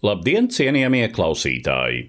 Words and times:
Labdien, 0.00 0.46
cienījamie 0.48 1.10
klausītāji! 1.12 2.06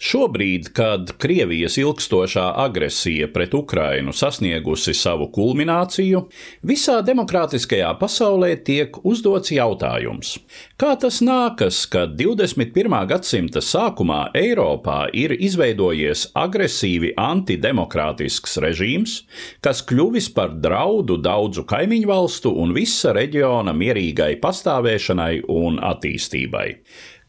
Šobrīd, 0.00 0.70
kad 0.76 1.10
Krievijas 1.20 1.74
ilgstošā 1.76 2.44
agresija 2.62 3.28
pret 3.34 3.52
Ukrainu 3.52 4.14
sasniegusi 4.16 4.94
savu 4.96 5.26
kulmināciju, 5.32 6.22
visā 6.64 6.94
demokrātiskajā 7.04 7.90
pasaulē 8.00 8.54
tiek 8.64 8.96
uzdots 9.04 9.52
jautājums, 9.52 10.38
kā 10.80 10.94
tas 11.00 11.20
nākas, 11.24 11.82
ka 11.92 12.06
21. 12.08 12.96
gadsimta 13.12 13.60
sākumā 13.60 14.22
Eiropā 14.40 15.10
ir 15.12 15.36
izveidojies 15.36 16.30
agresīvi 16.32 17.12
antidemokrātisks 17.20 18.56
režīms, 18.64 19.18
kas 19.60 19.84
kļuvis 19.84 20.30
par 20.32 20.56
draudu 20.64 21.20
daudzu 21.20 21.68
kaimiņu 21.68 22.08
valstu 22.08 22.56
un 22.56 22.72
visa 22.72 23.12
reģiona 23.12 23.76
mierīgai 23.76 24.32
pastāvēšanai 24.40 25.44
un 25.52 25.76
attīstībai. 25.92 26.70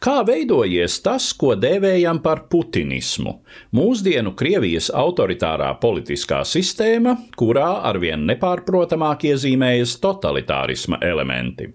Kā 0.04 0.20
veidojies 0.28 0.98
tas, 1.06 1.30
ko 1.40 1.54
dēvējam 1.56 2.20
par 2.24 2.44
putinismu, 2.52 3.38
mūsdienu 3.76 4.34
Krievijas 4.38 4.90
autoritārā 4.94 5.70
politiskā 5.82 6.42
sistēma, 6.46 7.16
kurā 7.40 7.70
arvien 7.90 8.28
nepārprotamāk 8.28 9.24
iezīmējas 9.32 9.96
totalitārisma 10.04 11.00
elementi? 11.02 11.72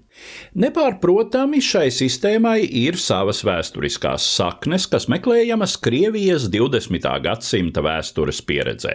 Nepārprotami 0.60 1.60
šai 1.62 1.86
sistēmai 1.94 2.58
ir 2.66 2.96
savas 2.98 3.44
vēsturiskās 3.46 4.24
saknes, 4.34 4.88
kas 4.90 5.06
meklējamas 5.12 5.76
Krievijas 5.80 6.48
20. 6.50 7.06
gadsimta 7.22 7.84
vēstures 7.86 8.40
pieredzē. 8.44 8.94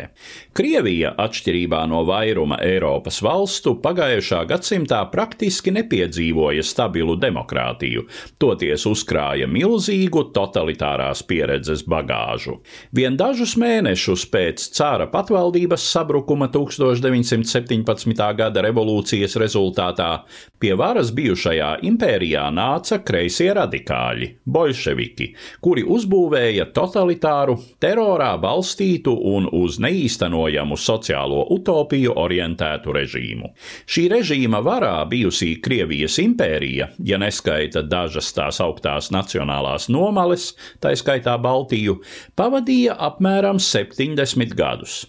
Krievija, 0.56 1.14
atšķirībā 1.26 1.80
no 1.88 2.04
vairuma 2.08 2.60
Eiropas 2.64 3.22
valstu, 3.24 3.78
pagājušā 3.84 4.42
gadsimtā 4.50 5.00
praktiski 5.14 5.72
nepiedzīvoja 5.76 6.66
stabilu 6.66 7.16
demokrātiju, 7.22 8.04
toties 8.42 8.86
uzkrāja 8.90 9.48
milzīgu 9.48 10.26
totalitārās 10.36 11.24
pieredzes 11.24 11.86
bagāžu. 11.88 12.60
Vien 12.96 13.16
dažus 13.18 13.56
mēnešus 13.60 14.28
pēc 14.32 14.68
cara 14.76 15.08
patvaldības 15.12 15.88
sabrukuma 15.96 16.52
1917. 16.52 18.28
gada 18.36 18.68
revolūcijas 18.68 19.40
rezultātā 19.40 20.12
pie 20.60 20.76
varas 20.76 21.15
bijušajā 21.16 21.70
impērijā 21.88 22.44
nāca 22.54 23.00
kreisie 23.06 23.50
radikāļi, 23.56 24.30
bolševiki, 24.46 25.28
kuri 25.64 25.86
uzbūvēja 25.96 26.68
totalitāru, 26.76 27.58
terorā 27.82 28.34
balstītu 28.42 29.14
un 29.32 29.50
uz 29.56 29.80
neīstenojamu 29.84 30.78
sociālo 30.80 31.46
utopiju 31.56 32.14
orientētu 32.26 32.96
režīmu. 33.00 33.52
Šī 33.88 34.06
režīma 34.16 34.62
varā 34.66 34.98
bijusī 35.10 35.56
Krievijas 35.64 36.20
impērija, 36.24 36.92
ja 37.00 37.20
neskaita 37.22 37.86
dažas 37.88 38.32
tās 38.36 38.62
augtās 38.64 39.12
nacionālās 39.16 39.90
nomales, 39.90 40.52
tā 40.84 40.96
skaitā 41.00 41.38
Baltiju, 41.42 42.00
pavadīja 42.36 43.00
apmēram 43.10 43.60
70 43.62 44.56
gadus 44.56 45.06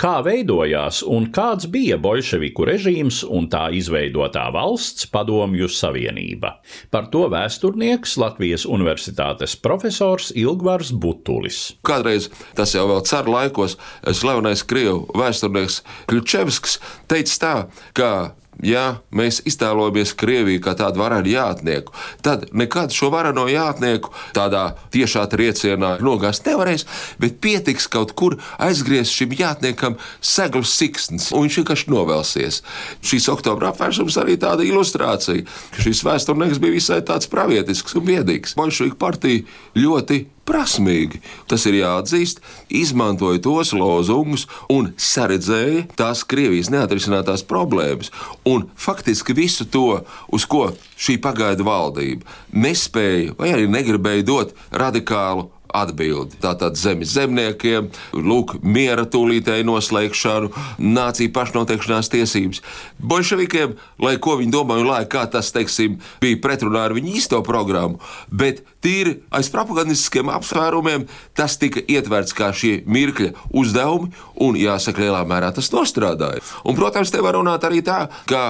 kā 0.00 0.18
veidojās 0.26 1.02
un 1.06 1.28
kāds 1.34 1.68
bija 1.72 1.98
bolševiku 2.02 2.66
režīms 2.68 3.22
un 3.28 3.48
tā 3.52 3.68
izveidotā 3.76 4.48
valsts 4.54 5.08
Padomju 5.12 5.70
Savienība. 5.70 6.56
Par 6.90 7.08
to 7.12 7.28
vēsturnieks 7.32 8.16
Latvijas 8.20 8.66
Universitātes 8.66 9.56
profesors 9.56 10.32
Ilgvars 10.34 10.92
Butulis. 10.92 11.62
Kādreiz 11.86 12.28
tas 12.58 12.74
jau 12.76 12.88
vēl 12.90 13.02
caur 13.08 13.32
laikos 13.38 13.78
slavenais 14.02 14.66
krievu 14.66 15.06
vēsturnieks 15.18 15.82
Kļučevskis 16.10 16.78
teica 17.10 17.40
tā, 17.42 17.56
ka 17.96 18.12
ja 18.60 18.98
mēs 19.14 19.40
iztēlojamies 19.48 20.12
Krieviju 20.18 20.60
kā 20.62 20.74
tādu 20.78 21.00
varenu 21.02 21.30
jātnieku, 21.32 21.94
tad 22.24 22.46
nekad 22.52 22.92
šo 22.94 23.10
vareno 23.12 23.46
jātnieku 23.50 24.12
tādā 24.36 24.64
tiešā 24.94 25.24
triecienā 25.32 25.94
nogāzt 26.04 26.46
nevarēs, 26.46 26.84
bet 27.22 27.40
pietiks 27.42 27.88
kaut 27.92 28.14
kur 28.18 28.36
aizgriezt 28.62 29.14
šim 29.16 29.32
jātniekam 29.38 29.96
seglas 30.20 30.74
siksns, 30.76 31.30
un 31.32 31.46
viņš 31.46 31.62
vienkārši 31.62 31.92
novelsies. 31.92 32.60
Šīs 33.02 33.30
oktobra 33.32 33.72
apvērsums 33.72 34.18
arī 34.20 34.36
tāda 34.40 34.66
ilustrācija, 34.66 35.46
ka 35.72 35.86
šis 35.86 36.04
vēsturnieks 36.06 36.62
bija 36.62 36.76
visai 36.76 37.00
tāds 37.06 37.30
pravietisks 37.32 37.96
un 37.98 38.06
biedīgs. 38.08 38.56
Bolševiku 38.58 39.00
partija 39.00 39.46
ļoti 39.78 40.26
prasmīgi, 40.52 41.22
tas 41.48 41.64
ir 41.68 41.80
jāatzīst, 41.80 42.42
izmantoja 42.82 43.40
tos 43.42 43.72
lozungus 43.76 44.46
un 44.72 44.92
saredzēja 45.00 45.86
tās 45.96 46.26
Krievijas 46.28 46.70
neatrisinātās 46.72 47.46
problēmas. 47.48 48.12
Un 48.48 48.68
faktiski 48.76 49.36
visu 49.36 49.66
to, 49.72 50.02
uz 50.28 50.46
ko 50.48 50.68
šī 51.00 51.18
pagaidu 51.24 51.66
valdība 51.66 52.28
nespēja 52.52 53.36
vai 53.38 53.54
arī 53.56 53.68
negribēja 53.70 54.28
dot 54.28 54.54
radikālu 54.70 55.48
atbildi. 55.76 56.38
Tātad 56.42 56.76
zemes 56.80 57.14
zemniekiem, 57.16 57.90
lūk, 58.16 58.56
miera 58.62 59.04
tūlītēju 59.08 59.66
noslēgšanu, 59.68 60.52
nāciju 60.82 61.32
pašnoteikšanās 61.36 62.12
tiesības. 62.12 62.62
Bolševikiem, 62.98 63.76
lai 64.02 64.16
ko 64.22 64.36
viņi 64.40 64.54
domāja, 64.54 64.88
lai 64.88 65.02
kā 65.10 65.24
tas, 65.30 65.52
teiksim, 65.54 65.98
bija 66.22 66.40
pretrunā 66.42 66.86
ar 66.88 66.96
viņu 66.96 67.16
īsto 67.18 67.42
programmu, 67.46 68.00
bet 68.30 68.62
tīri 68.82 69.18
aiz 69.34 69.50
propagandistiskiem 69.52 70.30
apsvērumiem 70.32 71.06
tas 71.38 71.56
tika 71.60 71.82
ietverts 71.86 72.34
kā 72.36 72.50
šie 72.56 72.80
mirkļa 72.86 73.32
uzdevumi, 73.58 74.10
un 74.42 74.58
jāsaka, 74.58 75.04
lielā 75.04 75.22
mērā 75.28 75.52
tas 75.54 75.70
nostrādāja. 75.74 76.42
Un, 76.66 76.76
protams, 76.78 77.12
te 77.12 77.22
var 77.22 77.38
runāt 77.38 77.64
arī 77.66 77.82
tā, 77.86 78.04
ka 78.30 78.42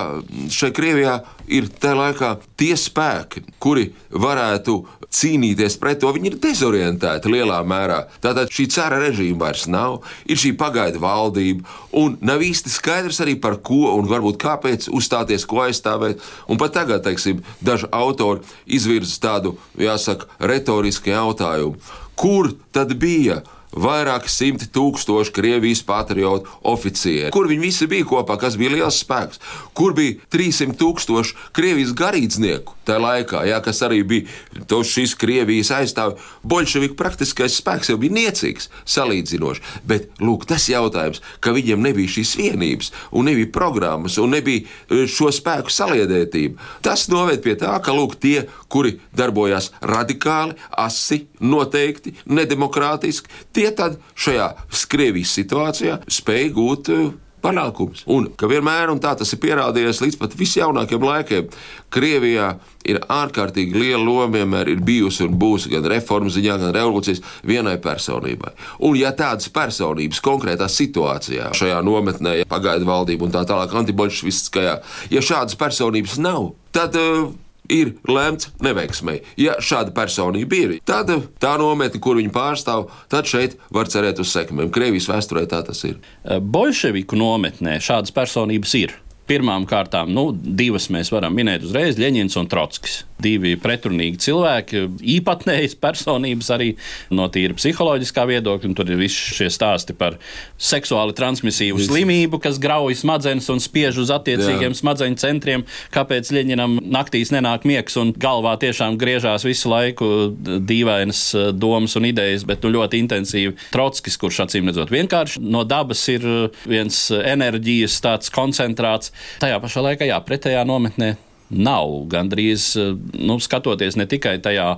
šeit 0.52 0.76
Krievijā 0.76 1.18
ir 1.52 1.68
tajā 1.68 1.98
laikā 1.98 2.32
tie 2.58 2.74
spēki, 2.78 3.44
kuri 3.62 3.90
varētu 4.10 4.78
cīnīties 5.12 5.76
pret 5.80 6.00
to, 6.02 6.10
viņi 6.14 6.32
ir 6.32 6.38
dezorientēti 6.42 7.32
lielā 7.32 7.60
mērā. 7.68 8.02
Tātad 8.24 8.52
šī 8.52 8.66
cara 8.72 9.00
režīma 9.02 9.46
vairs 9.46 9.66
nav, 9.70 10.00
ir 10.26 10.40
šī 10.40 10.54
pagaidu 10.58 11.02
valdība, 11.02 11.66
un 11.98 12.16
nav 12.24 12.44
īsti 12.44 12.72
skaidrs 12.72 13.22
arī 13.24 13.36
par 13.40 13.58
ko 13.64 13.94
un 13.94 14.08
varbūt 14.10 14.40
kāpēc 14.42 14.88
uzstāties, 14.92 15.46
ko 15.48 15.64
aizstāvēt. 15.66 16.22
Un 16.48 16.60
pat 16.60 16.76
tagad, 16.78 17.04
teiksim, 17.06 17.42
daži 17.64 17.90
autori 17.92 18.44
izvirza 18.66 19.20
tādu, 19.22 19.56
jāsaka, 19.80 20.30
retorisku 20.40 21.12
jautājumu. 21.12 21.76
Kur 22.18 22.52
tad 22.72 22.96
bija? 23.00 23.42
Vairāki 23.72 24.30
simti 24.30 24.68
tūkstoši 24.72 25.32
Krievijas 25.34 25.82
patriotu 25.86 26.50
oficieri. 26.68 27.32
Kur 27.34 27.48
viņi 27.50 27.64
visi 27.64 27.88
bija 27.90 28.06
kopā, 28.08 28.36
kas 28.40 28.58
bija 28.60 28.74
liels 28.76 29.00
spēks? 29.02 29.40
Kur 29.76 29.96
bija 29.96 30.18
300 30.32 30.76
tūkstoši 30.80 31.50
Krievijas 31.56 31.94
garīdznieku 31.96 32.78
tajā 32.82 32.98
laikā, 32.98 33.44
jā, 33.46 33.60
kas 33.62 33.78
arī 33.86 34.00
bija 34.06 34.64
to 34.68 34.80
šīs 34.86 35.14
Krievijas 35.18 35.72
aizstāvi? 35.76 36.18
Bolševiku 36.42 36.96
praktiskais 36.98 37.56
spēks 37.60 37.92
jau 37.92 37.98
bija 38.02 38.16
niecīgs, 38.16 38.68
salīdzinoši. 38.90 39.62
Bet 39.88 40.10
lūk, 40.22 40.46
tas 40.50 40.66
jautājums, 40.70 41.22
ka 41.40 41.54
viņiem 41.54 41.82
nebija 41.84 42.16
šīs 42.18 42.34
vienības, 42.40 42.92
un 43.12 43.30
nebija 43.30 43.52
programmas, 43.54 44.18
un 44.18 44.34
nebija 44.34 44.64
e, 44.66 45.06
šo 45.10 45.30
spēku 45.32 45.72
saliedētība, 45.72 46.58
tas 46.84 47.06
noved 47.12 47.42
pie 47.44 47.54
tā, 47.60 47.76
ka 47.84 47.94
lūk, 47.94 48.18
tie, 48.22 48.48
kuri 48.72 48.96
darbojās 49.16 49.70
radikāli, 49.84 50.58
asi, 50.82 51.22
noteikti, 51.42 52.16
nedemokrātiski, 52.26 53.30
tie 53.54 53.62
tad 53.70 54.00
šajā 54.19 54.53
Krievijas 54.93 55.32
situācijā 55.38 56.00
spēja 56.11 56.50
gūt 56.53 56.91
uh, 56.93 57.12
panākumus. 57.43 58.05
Un 58.11 58.29
ka 58.38 58.49
vienmēr, 58.50 58.91
un 58.93 59.00
tā 59.03 59.14
tas 59.19 59.32
ir 59.35 59.41
pierādījies 59.43 60.03
līdz 60.05 60.19
pat 60.20 60.37
visjaunākiem 60.38 61.06
laikiem, 61.06 61.50
Krievijā 61.93 62.55
ir 62.88 63.00
ārkārtīgi 63.12 63.79
liela 63.79 64.03
loma 64.03 64.38
vienmēr 64.38 64.73
ir 64.73 64.82
bijusi 64.85 65.26
un 65.26 65.37
būs 65.38 65.69
gan 65.73 65.87
reformu 65.93 66.32
ziņā, 66.32 66.59
gan 66.62 66.75
revolūcijas 66.76 67.23
vienai 67.47 67.76
personībai. 67.82 68.55
Un 68.88 68.97
ja 68.99 69.12
tādas 69.17 69.50
personības 69.53 70.23
konkrētā 70.25 70.69
situācijā, 70.73 71.53
šajā 71.59 71.82
nometnē, 71.85 72.38
ja 72.41 72.49
pagaidu 72.49 72.88
valdība 72.88 73.29
un 73.29 73.35
tā 73.35 73.44
tālāk, 73.49 73.75
antibolševistiskajā, 73.82 74.79
ja 75.12 75.25
šādas 75.25 75.59
personības 75.61 76.19
nav, 76.23 76.53
tad 76.75 76.97
uh, 76.99 77.31
ir 77.72 77.94
lemts 78.08 78.50
neveiksmēji. 78.62 79.24
Ja 79.40 79.56
šāda 79.62 79.94
personība 79.96 80.58
ir, 80.58 80.74
tad 80.88 81.12
tā 81.42 81.54
nometne, 81.60 82.00
kur 82.02 82.20
viņi 82.20 82.32
pārstāv, 82.34 82.88
tad 83.12 83.30
šeit 83.30 83.58
var 83.74 83.90
cerēt 83.92 84.20
uz 84.22 84.32
sekmēm. 84.34 84.72
Krievijas 84.74 85.10
vēsturē 85.10 85.46
tā 85.50 85.62
tas 85.66 85.82
ir. 85.88 85.98
Bolševiku 86.24 87.19
nometnē 87.19 87.78
šādas 87.82 88.14
personības 88.14 88.76
ir. 88.80 88.98
Pirmām 89.22 89.62
kārtām, 89.70 90.10
nu, 90.10 90.32
divas 90.34 90.88
mēs 90.90 91.12
varam 91.14 91.34
minēt 91.36 91.62
uzreiz- 91.62 91.98
Ļeņins 92.02 92.34
un 92.40 92.48
Trotskis. 92.50 93.04
Divi 93.22 93.52
pretrunīgi 93.54 94.19
cilvēki, 94.19 94.80
īpatnējas 94.98 95.76
personības 95.78 96.48
arī 96.50 96.72
no 97.14 97.28
tīra 97.30 97.54
psiholoģiskā 97.54 98.24
viedokļa. 98.26 98.74
Tur 98.74 98.90
ir 98.90 98.98
visi 98.98 99.36
šie 99.36 99.46
stāsti 99.46 99.94
par 99.94 100.16
seksuāli 100.58 101.14
transmisīvu 101.14 101.78
Viss. 101.78 101.86
slimību, 101.86 102.40
kas 102.42 102.58
grauj 102.58 102.96
smadzenes 102.98 103.46
un 103.48 103.62
spiež 103.62 104.00
uz 104.02 104.10
attiecīgiem 104.10 104.74
Jā. 104.74 104.80
smadzeņu 104.80 105.16
centriem. 105.22 105.64
Kāpēc 105.94 106.32
Ļeņinam 106.34 106.80
naktīs 106.82 107.30
nenāk 107.30 107.62
miegs 107.62 107.96
un 107.96 108.12
galvā 108.12 108.56
tiešām 108.58 108.98
griežās 108.98 109.46
visu 109.46 109.70
laiku 109.70 110.34
dīvainas 110.34 111.22
eh, 111.34 111.52
domas 111.52 111.94
un 111.94 112.10
idejas, 112.10 112.42
bet 112.42 112.66
nu, 112.66 112.75
ļoti 112.75 112.98
intensīvi. 112.98 113.54
Trotskis, 113.70 114.18
kurš 114.18 114.48
acīm 114.48 114.66
redzot 114.66 114.90
vienkārši 114.90 115.44
no 115.46 115.62
dabas 115.62 116.02
ir 116.08 116.26
eh, 116.26 116.62
viens 116.66 116.98
enerģijas 117.12 118.00
koncentrāts, 118.34 119.12
Tajā 119.42 119.58
pašā 119.62 119.84
laikā, 119.88 120.08
jā, 120.08 120.19
pretējā 120.26 120.64
nometnē 120.69 121.14
nav. 121.52 121.90
Gandrīz 122.12 122.72
eh, 122.81 122.93
nu, 123.20 123.38
skatoties 123.43 123.96
ne 124.00 124.06
tikai 124.10 124.37
tajā 124.43 124.69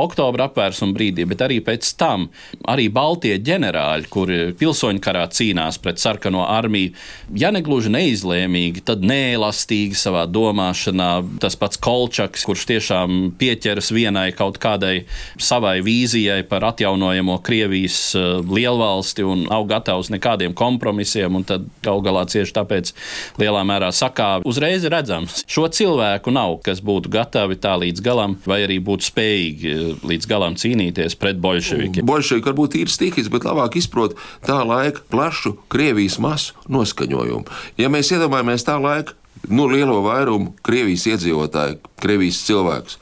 oktobra 0.00 0.48
apvērsuma 0.50 0.94
brīdī, 0.96 1.26
bet 1.28 1.44
arī 1.46 1.60
pēc 1.64 1.94
tam. 2.00 2.28
Arī 2.70 2.88
Baltie 2.92 3.36
ģenerāļi, 3.44 4.10
kuri 4.12 4.38
pilsoņu 4.58 5.02
karā 5.04 5.24
cīnās 5.32 5.78
pret 5.82 6.02
sarkano 6.02 6.44
armiju, 6.48 6.94
ja 7.38 7.50
ne 7.54 7.62
gluži 7.64 7.92
neizlēmīgi, 7.94 8.84
tad 8.86 9.04
neelastīgi 9.06 9.98
savā 9.98 10.26
domāšanā. 10.30 11.10
Tas 11.42 11.58
pats 11.60 11.80
Kolčaks, 11.84 12.44
kurš 12.46 12.66
tiešām 12.70 13.34
pieķeras 13.38 13.92
vienai 13.94 14.30
kaut 14.36 14.58
kādai 14.62 15.04
savai 15.40 15.78
vīzijai 15.84 16.42
par 16.48 16.66
atjaunojamo 16.70 17.38
Krievijas 17.44 17.98
eh, 18.18 18.30
lielvalsti 18.44 19.26
un 19.26 19.46
nav 19.48 19.68
gatavs 19.70 20.10
nekādiem 20.14 20.54
kompromisiem, 20.56 21.34
un 21.34 21.46
tad 21.46 21.66
gal 21.84 22.02
galā 22.04 22.24
cieši 22.30 22.54
tāpēc 22.56 22.92
lielā 23.40 23.64
mērā 23.66 23.90
sakā, 23.94 24.30
uzreiz 24.48 24.84
redzams 24.90 25.42
šo 25.50 25.66
cilvēku 25.72 26.23
cilvēku 26.24 26.32
nav, 26.32 26.62
kas 26.64 26.80
būtu 26.80 27.10
gatavi 27.10 27.56
tā 27.56 27.76
līdz 27.76 28.00
galam, 28.02 28.36
vai 28.46 28.64
arī 28.64 28.80
būtu 28.80 29.04
spējīgi 29.04 29.68
eh, 29.68 30.06
līdz 30.06 30.26
galam 30.26 30.54
cīnīties 30.56 31.16
pret 31.18 31.36
bolševikiem. 31.38 32.06
Bolševiki 32.06 32.48
varbūt 32.48 32.76
ir 32.80 32.88
stīkis, 32.88 33.30
bet 33.30 33.44
labāk 33.44 33.76
izprot 33.76 34.16
tā 34.46 34.64
laika 34.64 35.02
plašu 35.10 35.56
Krievijas 35.68 36.18
masu 36.18 36.54
noskaņojumu. 36.68 37.44
Ja 37.78 37.88
mēs 37.88 38.12
iedomājamies 38.12 38.64
tā 38.64 38.78
laika 38.80 39.14
nu, 39.48 39.66
lielo 39.68 40.00
vairumu 40.04 40.54
Krievijas 40.62 41.06
iedzīvotāju, 41.06 41.78
Krievijas 42.00 42.44
cilvēkus, 42.46 42.98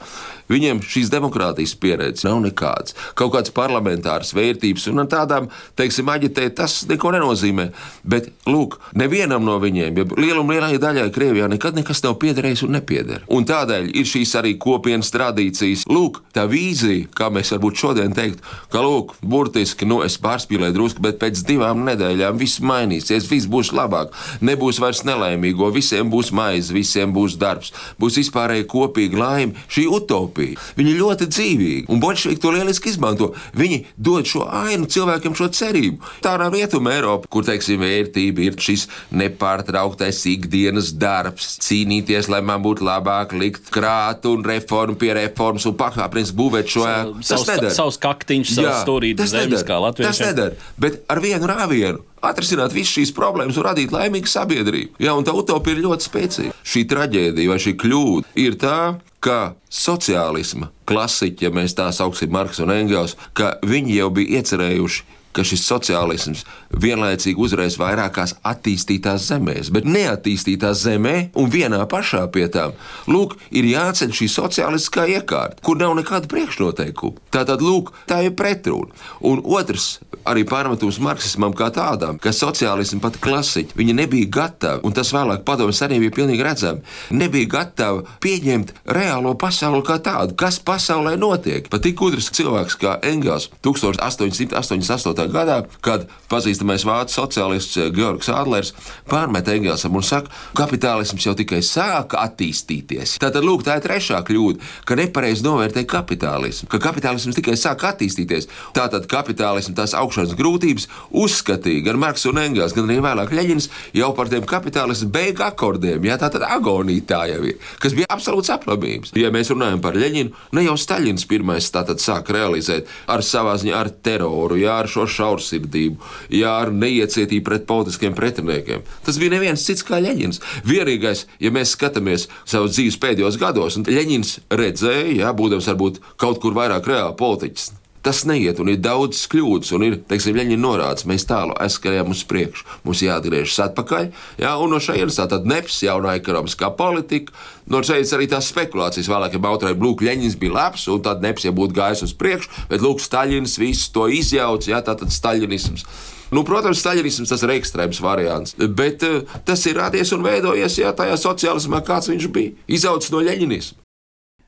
Viņiem 0.50 0.83
šīs 0.83 1.11
demokrātijas 1.12 1.75
pieredzes 1.79 2.27
nav 2.27 2.41
nekādas. 2.44 2.97
Kaut 3.19 3.35
kādas 3.37 3.53
parlamentāras 3.55 4.33
vērtības 4.37 4.89
un 4.93 5.05
tādām, 5.11 5.49
teiksim, 5.79 6.11
aģitēt, 6.12 6.56
tas 6.59 6.83
neko 6.91 7.12
nenozīmē. 7.15 7.69
Bet, 8.03 8.31
lūk, 8.49 8.79
nevienam 8.99 9.44
no 9.47 9.59
viņiem, 9.62 10.00
ja 10.00 10.06
lielam 10.19 10.50
lielai 10.53 10.79
daļai 10.83 11.09
Krievijā 11.15 11.49
nekad 11.50 11.79
nekas 11.79 12.03
nav 12.05 12.19
piederējis 12.23 12.65
un 12.67 12.77
nepieder. 12.77 13.25
Un 13.33 13.47
tādēļ 13.49 13.91
ir 13.99 14.09
šīs 14.09 14.35
arī 14.41 14.55
kopienas 14.61 15.12
tradīcijas. 15.15 15.87
Lūk, 15.91 16.23
tā 16.35 16.47
vīzija, 16.50 17.09
kā 17.17 17.31
mēs 17.33 17.53
varbūt 17.55 17.81
šodien 17.83 18.17
teikt, 18.17 18.43
ka, 18.73 18.83
lūk, 18.85 19.17
burtiski, 19.23 19.89
nu, 19.89 20.03
es 20.06 20.19
pārspīlēju 20.23 20.77
drusku, 20.77 21.05
bet 21.05 21.21
pēc 21.23 21.44
divām 21.49 21.85
nedēļām 21.89 22.41
viss 22.41 22.62
mainīsies, 22.65 23.29
viss 23.31 23.50
būs 23.50 23.73
labāk, 23.77 24.15
nebūs 24.44 24.81
vairs 24.83 25.05
nelaimīgo, 25.09 25.71
visiem 25.75 26.11
būs 26.12 26.33
maize, 26.37 26.75
visiem 26.75 27.12
būs 27.15 27.39
darbs, 27.41 27.73
būs 28.00 28.19
vispārēji 28.21 28.69
kopīga 28.71 29.21
laime, 29.23 29.67
šī 29.73 29.89
utopija 29.93 30.31
utopija. 30.32 30.58
Viņi 30.76 30.94
ļoti 30.99 31.29
dzīvīgi, 31.31 31.87
un 31.93 32.00
bolševiki 32.00 32.40
to 32.43 32.52
lieliski 32.55 32.90
izmanto. 32.93 33.32
Viņi 33.55 33.84
dod 33.96 34.26
šo 34.29 34.46
ainu 34.49 34.88
cilvēkiem, 34.90 35.37
šo 35.37 35.49
cerību. 35.52 36.00
Tā 36.25 36.37
nav 36.40 36.55
rietuma 36.55 36.94
Eiropa, 36.96 37.29
kur, 37.29 37.44
teiksim, 37.46 37.82
vērtība 37.82 38.46
ir 38.46 38.58
šis 38.61 38.88
nepārtrauktais 39.12 40.23
ikdienas 40.32 40.93
darbs, 40.96 41.58
cīnīties, 41.62 42.31
lai 42.32 42.43
man 42.43 42.62
būtu 42.64 42.87
labāk 42.87 43.34
likt 43.37 43.70
krāt 43.73 44.26
un 44.31 44.44
reformu 44.44 44.96
pie 44.99 45.12
reformas 45.19 45.67
un 45.69 45.76
pakāpienis 45.79 46.34
būvēt 46.37 46.73
šo 46.73 46.87
ēku. 46.88 47.26
Tas 47.26 47.46
nedara. 47.49 47.75
Savs 47.76 48.00
kaktiņš, 48.02 48.56
savs 48.56 48.81
stūrītis 48.87 49.34
zemes 49.34 49.67
kā 49.67 49.81
Latvijas. 49.82 50.17
Tas 50.17 50.32
nedara, 50.32 50.73
bet 50.81 51.02
ar 51.12 51.23
vienu 51.23 51.50
rāvienu 51.50 52.02
atrisināt 52.22 52.74
visas 52.74 52.94
šīs 52.96 53.14
problēmas 53.16 53.58
un 53.58 53.66
radīt 53.66 53.94
laimīgu 53.94 54.30
sabiedrību. 54.30 55.00
Jā, 55.02 55.14
un 55.19 55.26
tā 55.26 55.34
utopija 55.36 55.76
ir 55.76 55.84
ļoti 55.86 56.08
spēcīga. 56.08 56.58
Šī 56.62 56.84
traģēdija 56.90 57.52
vai 57.52 57.58
šī 57.62 57.74
kļūda 57.82 58.36
ir 58.42 58.58
tā, 58.62 58.78
ka 59.22 59.54
sociālisma 59.72 60.70
klasiķi, 60.90 61.46
ja 61.46 61.54
mēs 61.54 61.76
tā 61.78 61.88
sauksim, 61.94 62.32
Marks 62.34 62.62
un 62.62 62.74
Engels, 62.74 63.16
ka 63.38 63.56
viņi 63.66 63.98
jau 64.00 64.10
bija 64.14 64.40
iecerējuši 64.40 65.20
ka 65.32 65.44
šis 65.46 65.64
sociālisms 65.67 66.44
vienlaicīgi 66.82 67.40
uzreiz 67.40 67.76
vairākās 67.81 68.37
attīstītās 68.46 69.29
zemēs, 69.31 69.73
bet 69.75 69.88
neattīstītā 69.88 70.73
zemē 70.76 71.17
un 71.38 71.50
vienā 71.52 71.82
pašā 71.90 72.25
pie 72.32 72.46
tām, 72.52 72.76
lūk, 73.11 73.37
ir 73.50 73.69
jāceļ 73.73 74.14
šī 74.19 74.29
sociālistiskā 74.32 75.06
iekārta, 75.17 75.61
kur 75.64 75.81
nav 75.81 75.96
nekāda 75.99 76.31
priekšnoteikuma. 76.32 77.26
Tā 77.32 77.44
tad, 77.49 77.64
lūk, 77.64 77.93
tā 78.08 78.23
ir 78.26 78.37
pretruna. 78.38 78.93
Un 79.25 79.43
otrs, 79.44 79.99
arī 80.29 80.44
pārmetums 80.49 81.00
marksismam 81.02 81.55
kā 81.56 81.70
tādam, 81.75 82.19
ka 82.23 82.32
sociālismu 82.34 83.00
pat 83.02 83.19
klasiķi, 83.23 83.76
viņi 83.79 83.96
nebija 83.96 84.31
gatavi, 84.38 84.84
un 84.87 84.94
tas 84.96 85.12
vēlāk 85.14 85.44
padomjas 85.49 85.82
arī 85.87 86.00
bija 86.05 86.17
pilnīgi 86.20 86.46
redzami, 86.46 86.84
nebija 87.17 87.50
gatavi 87.56 88.06
pieņemt 88.23 88.75
reālo 88.96 89.34
pasauli 89.38 89.82
kā 89.87 89.99
tādu, 90.02 90.37
kas 90.38 90.61
pasaulē 90.62 91.17
notiek. 91.20 91.69
Pat 91.73 91.84
tik 91.87 91.99
gudrs 91.99 92.31
cilvēks 92.34 92.79
kā 92.81 92.99
Engels 93.06 93.50
1888. 93.67 95.21
Gadā, 95.30 95.62
kad 95.84 96.06
pazīstamais 96.32 96.84
vācu 96.88 97.14
sociālists 97.14 97.78
Georgs 97.94 98.30
Adlers 98.32 98.72
pārmet 99.10 99.48
Engelsam 99.52 99.96
un 99.98 100.04
saka, 100.06 100.32
kapitālisms 100.58 101.26
jau 101.26 101.34
tikai 101.38 101.60
sāka 101.66 102.22
attīstīties. 102.26 103.19
Tātad, 103.22 103.44
lūk, 103.46 103.64
tā 103.66 103.78
ir 103.78 103.86
trešā 103.86 104.22
kļūda, 104.26 104.70
ka 104.88 104.96
nepareizi 104.98 105.44
novērtē 105.46 105.84
kapitālismu, 105.88 106.70
ka 106.72 106.80
kapitālisms 106.82 107.36
tikai 107.38 107.56
sāk 107.60 107.84
attīstīties. 107.92 108.48
Tātad 108.76 109.06
kapitālisms 109.10 109.76
tās 109.78 109.96
augšanas 109.98 110.36
grūtības 110.38 110.88
uzskatīja 111.22 111.86
gan 111.88 112.00
Marks 112.02 112.26
un 112.30 112.40
Engels, 112.42 112.74
gan 112.76 112.88
arī 112.88 113.00
vēlāk 113.04 113.34
Leņķins 113.36 113.69
jau 113.98 114.12
par 114.16 114.30
tiem 114.32 114.46
kapitālismu 114.48 115.10
beigu 115.12 115.44
akordiem. 115.46 116.04
Jā, 116.08 116.19
tā 116.20 116.30
tad 116.32 116.46
agonija 116.48 117.06
tā 117.12 117.22
jau 117.32 117.42
ir, 117.48 117.60
kas 117.82 117.96
bija 117.96 118.10
absolūts 118.12 118.52
aplamības. 118.54 119.14
Ja 119.19 119.32
mēs 119.34 119.52
runājam 119.52 119.82
par 119.84 119.98
Leņķinu, 119.98 120.34
ne 120.56 120.66
jau 120.66 120.76
Staļins 120.80 121.28
pirmais 121.30 121.69
tātad 121.74 122.02
sāk 122.02 122.32
realizēt 122.34 122.90
ar 123.10 123.24
savā 123.26 123.56
ziņā 123.60 123.78
ar 123.78 123.90
teroru, 124.04 124.58
jā, 124.60 124.78
ar 124.82 124.90
šo 124.90 125.06
šaursirdību, 125.12 125.99
jā, 126.38 126.55
ar 126.64 126.73
neiecietību 126.75 127.47
pret 127.49 127.69
politiskiem 127.69 128.17
pretiniekiem. 128.19 128.86
Tas 129.06 129.20
bija 129.20 129.36
neviens 129.36 129.67
cits 129.67 129.86
kā 129.86 130.01
Leņķins. 130.03 130.43
Vienīgais, 130.69 131.27
ja 131.43 131.53
mēs 131.55 131.77
skatāmies 131.77 132.29
savas 132.44 132.77
dzīves 132.77 133.01
pēdējos 133.03 133.39
gados, 133.43 133.79
un 133.79 133.86
Leņķins 133.89 134.39
redzēja, 134.63 135.22
jā, 135.22 135.36
būdams 135.36 135.70
varbūt 135.72 136.03
kaut 136.20 136.43
kur 136.43 136.56
vairāk 136.58 136.91
reāli 136.91 137.17
politiķis 137.20 137.70
Tas 138.03 138.25
neiet, 138.27 138.59
un 138.59 138.67
ir 138.73 138.81
daudz 138.82 139.21
kļūdas, 139.31 139.69
un 139.77 139.85
ir, 139.87 139.97
teiksim, 140.11 140.35
Leņķina 140.35 140.59
norādes, 140.59 141.05
mēs 141.06 141.23
tālu 141.29 141.55
aizskrējām 141.63 142.11
uz 142.11 142.25
priekšu, 142.27 142.65
mums 142.82 143.03
jāatgriežas 143.05 143.61
atpakaļ, 143.69 144.09
jā, 144.43 144.55
un 144.59 144.73
no 144.75 144.81
šejienes 144.82 145.21
tā 145.21 145.29
tad 145.31 145.47
neps, 145.47 145.77
jaunā 145.87 146.17
ekonomiskā 146.19 146.73
politika, 146.75 147.31
no 147.71 147.79
šejienes 147.87 148.15
arī 148.17 148.27
tās 148.32 148.49
spekulācijas, 148.51 149.11
vēlāk, 149.13 149.37
ja 149.37 149.43
Mautrai 149.44 149.77
Blūk 149.79 150.03
Leņķins 150.03 150.35
bija 150.41 150.56
labs, 150.56 150.89
un 150.91 151.05
tad 151.06 151.23
neps, 151.23 151.47
ja 151.47 151.55
būtu 151.55 151.79
gājis 151.79 152.03
uz 152.09 152.17
priekšu, 152.19 152.51
bet 152.73 152.82
Lūk, 152.82 152.99
Staļins 153.05 153.55
visu 153.63 153.93
to 153.94 154.09
izjauc, 154.11 154.67
jā, 154.67 154.82
tā 154.82 154.97
tad 154.99 155.15
staļinisms. 155.15 155.87
Nu, 156.35 156.43
protams, 156.49 156.81
staļinisms 156.82 157.31
tas 157.31 157.47
ir 157.47 157.55
ekstrēms 157.55 158.03
variants, 158.03 158.56
bet 158.59 159.06
uh, 159.06 159.39
tas 159.47 159.63
ir 159.71 159.79
radies 159.79 160.11
un 160.17 160.27
veidojies 160.27 160.81
jā, 160.81 160.91
tajā 160.97 161.21
sociālismā, 161.21 161.85
kāds 161.87 162.11
viņš 162.11 162.29
bija. 162.35 162.56
Izaugs 162.81 163.13
no 163.15 163.23
leņķinisma. 163.23 163.79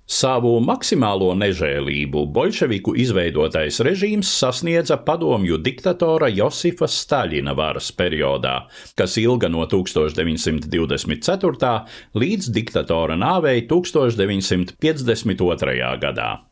Savu 0.04 0.58
maksimālo 0.60 1.32
nežēlību 1.40 2.28
bolševiku 2.36 2.92
izveidotais 3.00 3.80
režīms 3.86 4.28
sasniedza 4.28 4.98
padomju 5.00 5.56
diktatora 5.64 6.28
Josifa 6.28 6.84
Staļina 6.84 7.56
varas 7.56 7.88
periodā, 7.96 8.68
kas 9.00 9.16
ilga 9.22 9.48
no 9.48 9.64
1924. 9.64 11.88
līdz 12.20 12.52
diktatora 12.52 13.16
nāvei 13.16 13.64
1952. 13.64 15.96
gadā. 16.04 16.44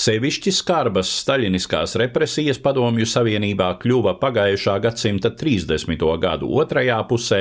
Sevišķi 0.00 0.52
skarbas 0.54 1.10
staļiniskās 1.22 1.96
represijas 2.00 2.60
Padomju 2.62 3.08
Savienībā 3.10 3.72
kļuva 3.82 4.14
pagājušā 4.22 4.76
gadsimta 4.84 5.32
30. 5.40 6.06
gadu 6.22 6.50
otrajā 6.62 7.00
pusē, 7.10 7.40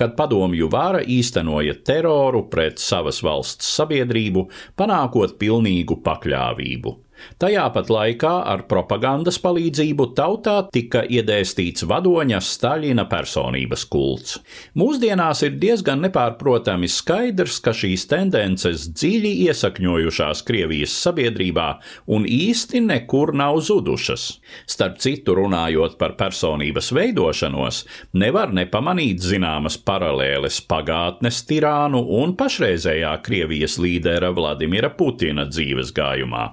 kad 0.00 0.16
padomju 0.18 0.70
vāra 0.72 1.04
īstenoja 1.04 1.76
teroru 1.84 2.46
pret 2.52 2.80
savas 2.80 3.20
valsts 3.26 3.68
sabiedrību, 3.76 4.48
panākot 4.80 5.36
pilnīgu 5.40 6.00
pakļāvību. 6.06 6.96
Tajā 7.40 7.66
pat 7.74 7.90
laikā 7.92 8.32
ar 8.52 8.64
propagandas 8.70 9.38
palīdzību 9.42 10.10
tautā 10.18 10.56
tika 10.72 11.02
iedēstīts 11.08 11.86
vadoņa 11.88 12.40
Staļina 12.44 13.06
personības 13.10 13.86
kults. 13.90 14.38
Mūsdienās 14.78 15.42
ir 15.46 15.56
diezgan 15.62 16.02
nepārprotami 16.04 16.88
skaidrs, 16.90 17.60
ka 17.64 17.74
šīs 17.76 18.06
tendences 18.10 18.88
dziļi 18.94 19.32
iesakņojušās 19.46 20.44
Krievijas 20.48 20.94
sabiedrībā 21.04 21.68
un 22.12 22.26
īsti 22.28 22.82
nekur 22.86 23.34
nav 23.36 23.60
zudušas. 23.66 24.26
Starp 24.70 25.00
citu, 25.02 25.36
runājot 25.38 25.96
par 26.00 26.16
personības 26.20 26.90
veidošanos, 26.96 27.84
nevar 28.20 28.54
nepamanīt 28.56 29.22
zināmas 29.24 29.78
paralēles 29.80 30.60
pagātnes 30.70 31.42
tirānu 31.48 32.02
un 32.20 32.36
pašreizējā 32.38 33.14
Krievijas 33.24 33.78
līdera 33.82 34.32
Vladimira 34.36 34.92
Putina 34.94 35.46
dzīves 35.48 35.94
gājumā. 35.96 36.50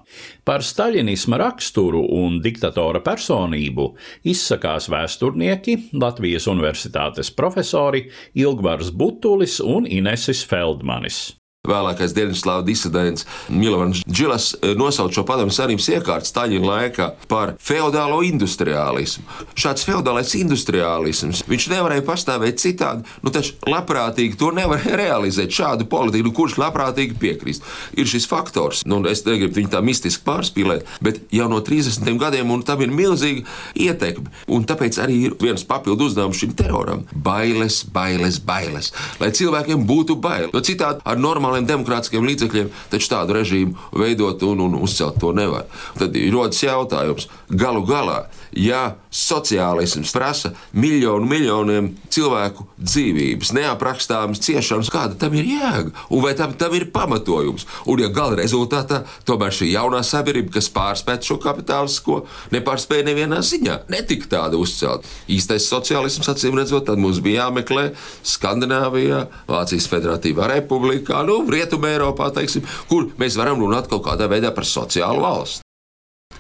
Par 0.48 0.64
staļinisma 0.64 1.42
raksturu 1.42 2.06
un 2.16 2.38
diktatora 2.40 3.02
personību 3.04 3.90
izsakās 4.32 4.88
vēsturnieki, 4.88 5.76
Latvijas 6.00 6.48
Universitātes 6.48 7.34
profesori 7.36 8.06
Ilgvars 8.40 8.94
Butulis 8.96 9.60
un 9.60 9.90
Inesis 9.92 10.46
Feldmanis 10.48 11.26
vēlākais 11.68 12.16
Dienvidslāvu 12.18 12.66
disidents 12.68 13.28
Milovans 13.50 14.04
Džilas 14.08 14.54
eh, 14.62 14.74
nosauc 14.78 15.14
šo 15.16 15.26
padomju 15.28 15.56
savienības 15.56 15.90
iekārtu 15.98 16.32
Staļina 16.32 16.68
laikā 16.68 17.10
par 17.32 17.56
feudālo 17.64 18.22
industriālismu. 18.28 19.26
Šāds 19.58 19.86
feudālais 19.88 20.34
industriālisms, 20.40 21.44
viņš 21.50 21.70
nevarēja 21.74 22.06
pastāvēt 22.08 22.62
citādi, 22.62 23.06
nu 23.24 23.34
taču 23.34 23.58
labprātīgi 23.68 24.40
to 24.40 24.52
nevar 24.56 24.84
realizēt 25.02 25.54
šādu 25.54 25.88
politiku, 25.92 26.30
nu, 26.30 26.36
kurš 26.36 26.58
labprātīgi 26.62 27.18
piekrist. 27.20 27.66
Ir 27.98 28.10
šis 28.10 28.28
faktors, 28.30 28.84
nu 28.90 29.02
es 29.10 29.24
negribu 29.28 29.60
viņu 29.60 29.74
tā 29.74 29.84
mistiski 29.86 30.26
pārspīlēt, 30.28 30.88
bet 31.04 31.22
jau 31.34 31.50
no 31.52 31.62
30 31.64 32.18
gadiem 32.22 32.56
tam 32.66 32.82
ir 32.82 32.94
milzīga 32.94 33.44
ietekme. 33.78 34.32
Un 34.54 34.66
tāpēc 34.68 35.00
arī 35.04 35.18
ir 35.28 35.36
viens 35.42 35.64
papildu 35.68 36.08
uzdevums 36.08 36.40
šim 36.40 36.56
teroram- 36.58 37.04
bailes, 37.28 37.84
bailes, 37.84 38.40
bailes, 38.40 38.92
lai 39.20 39.30
cilvēkiem 39.30 39.86
būtu 39.88 40.16
bail. 40.22 40.50
Jo 40.54 40.62
citādi 40.62 41.02
ar 41.06 41.18
normālu 41.18 41.57
normāliem 41.58 41.68
demokrātiskiem 41.68 42.26
līdzekļiem, 42.26 42.70
taču 42.92 43.10
tādu 43.10 43.34
režīmu 43.34 43.76
veidot 43.98 44.42
un, 44.44 44.62
un 44.62 44.78
uzcelt 44.82 45.20
to 45.20 45.34
nevar. 45.34 45.66
Tad 45.98 46.16
rodas 46.32 46.62
jautājums, 46.62 47.28
galu 47.50 47.84
galā, 47.86 48.28
ja 48.56 48.96
sociālisms 49.12 50.12
prasa 50.16 50.52
miljonu 50.78 51.28
miljoniem 51.28 51.90
cilvēku 52.14 52.68
dzīvības, 52.78 53.54
neaprakstāmas 53.58 54.42
ciešanas, 54.44 54.92
kāda 54.94 55.18
tam 55.20 55.36
ir 55.38 55.50
jēga 55.50 55.94
un 56.14 56.24
vai 56.24 56.34
tam, 56.38 56.54
tam 56.60 56.76
ir 56.78 56.88
pamatojums. 56.94 57.68
Un, 57.88 58.02
ja 58.04 58.10
gala 58.14 58.38
rezultātā 58.40 59.04
tomēr 59.28 59.56
šī 59.56 59.72
jaunā 59.74 60.04
sabiedrība, 60.06 60.54
kas 60.58 60.70
pārspēja 60.74 61.26
šo 61.32 61.40
kapitālisko, 61.44 62.22
nepārspēja 62.56 63.08
nevienā 63.10 63.42
ziņā, 63.46 63.82
netika 63.94 64.32
tāda 64.38 64.60
uzcelt. 64.62 65.08
Īstais 65.32 65.68
sociālisms, 65.72 66.30
acīm 66.32 66.58
redzot, 66.60 66.88
tad 66.90 67.02
mums 67.02 67.22
bija 67.24 67.48
jāmeklē 67.48 67.90
Skandināvijā, 68.28 69.26
Vācijas 69.50 69.90
Federatīvā 69.92 70.50
republikā, 70.54 71.24
nu, 71.28 71.42
Rietumē 71.52 71.96
Eiropā, 71.98 72.32
teiksim, 72.36 72.68
kur 72.92 73.12
mēs 73.22 73.40
varam 73.40 73.64
runāt 73.64 73.90
kaut 73.92 74.06
kādā 74.08 74.30
veidā 74.32 74.54
par 74.56 74.68
sociālu 74.68 75.26
valsti. 75.26 75.67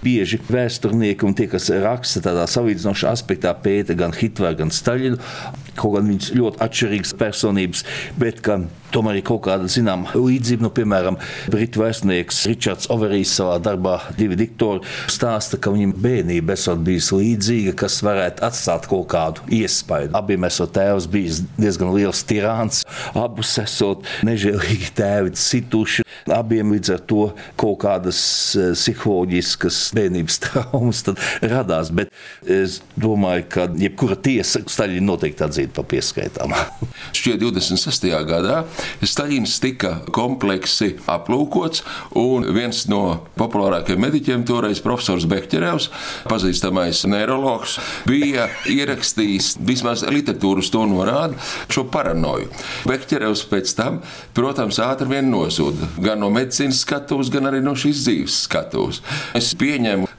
Bieži 0.03 0.39
vēsturnieki 0.49 1.27
un 1.27 1.37
tie, 1.37 1.47
kas 1.51 1.69
raksta 1.83 2.23
tādā 2.25 2.45
salīdzinošā 2.49 3.13
aspektā, 3.13 3.53
pēta 3.63 3.97
gan 3.97 4.15
Hitleru, 4.15 4.61
gan 4.63 4.73
Staļinu, 4.73 5.21
kaut 5.77 5.97
gan 5.97 6.11
viņas 6.11 6.33
ļoti 6.37 6.61
atšķirīgas 6.65 7.15
personības, 7.17 7.83
bet 8.19 8.41
tomēr 8.93 9.19
ir 9.19 9.25
kaut 9.27 9.43
kāda 9.47 9.69
zināmā 9.71 10.13
līdzība. 10.15 10.65
Nu, 10.65 10.71
piemēram, 10.73 11.17
britu 11.51 11.81
vēsturnieks 11.83 12.43
Ričards 12.49 12.89
Overijs 12.93 13.33
savā 13.37 13.57
darbā 13.63 13.97
Divi 14.17 14.37
diktori 14.39 14.85
stāsta, 15.11 15.59
ka 15.61 15.73
viņam 15.73 15.93
bērnība 16.03 16.55
esot 16.55 16.81
bijusi 16.85 17.19
līdzīga, 17.21 17.75
kas 17.83 17.99
varētu 18.05 18.45
atstāt 18.47 18.87
kaut 18.89 19.09
kādu 19.13 19.45
iespaidu. 19.53 20.15
Abiem 20.17 20.47
esot 20.47 20.73
tēvs 20.77 21.09
bijis 21.11 21.43
diezgan 21.59 21.93
liels 21.95 22.23
tirāns, 22.27 22.83
abus 23.17 23.53
esot 23.61 24.07
nežēlīgi 24.27 24.93
tēvi 24.97 25.35
situši. 25.37 26.05
Abiem 26.33 26.73
līdz 26.75 26.95
ar 26.95 27.03
to 27.07 27.29
kaut 27.59 27.81
kādas 27.85 28.19
eh, 28.57 28.73
psiholoģiskas 28.75 29.86
bērnības 29.95 30.39
traumas 30.43 31.03
radās. 31.41 31.91
Bet 31.95 32.11
es 32.43 32.81
domāju, 32.99 33.47
ka 33.53 33.67
jebkura 33.79 34.17
tiesa 34.19 34.63
Staļina 34.67 35.05
noteikti 35.07 35.45
atzīst 35.45 35.73
par 35.75 35.87
pieskaitām. 35.91 36.55
Šķiet, 37.17 37.39
26. 37.43 38.09
gadā 38.27 38.63
Staļins 39.01 39.57
tika 39.63 39.93
kompleksi 40.15 40.95
aplūkots, 41.09 41.83
un 42.19 42.47
viens 42.55 42.83
no 42.91 43.01
populārākajiem 43.39 44.03
mediķiem, 44.07 44.45
toreiz 44.47 44.81
profesors 44.83 45.27
Bekķerevs, 45.29 45.89
pazīstamais 46.27 47.03
neiroloģis, 47.09 47.77
bija 48.09 48.47
ierakstījis 48.71 49.55
vismaz 49.67 50.03
literatūras 50.07 50.71
to 50.73 50.83
norāda 50.89 51.37
šo 51.71 51.87
paranoju. 51.93 52.49
Bekķerevs 52.87 53.45
pēc 53.51 53.73
tam, 53.77 54.01
protams, 54.37 54.79
ātri 54.83 55.09
vien 55.11 55.31
nozuda 55.31 55.89
gan 56.03 56.21
no 56.23 56.29
medicīnas 56.33 56.81
skatuves, 56.83 57.31
gan 57.33 57.49
arī 57.49 57.61
no 57.63 57.75
šīs 57.77 58.03
dzīves 58.05 58.41
skatuves. 58.47 59.01
Es 59.37 59.53
pieņemu, 59.57 59.76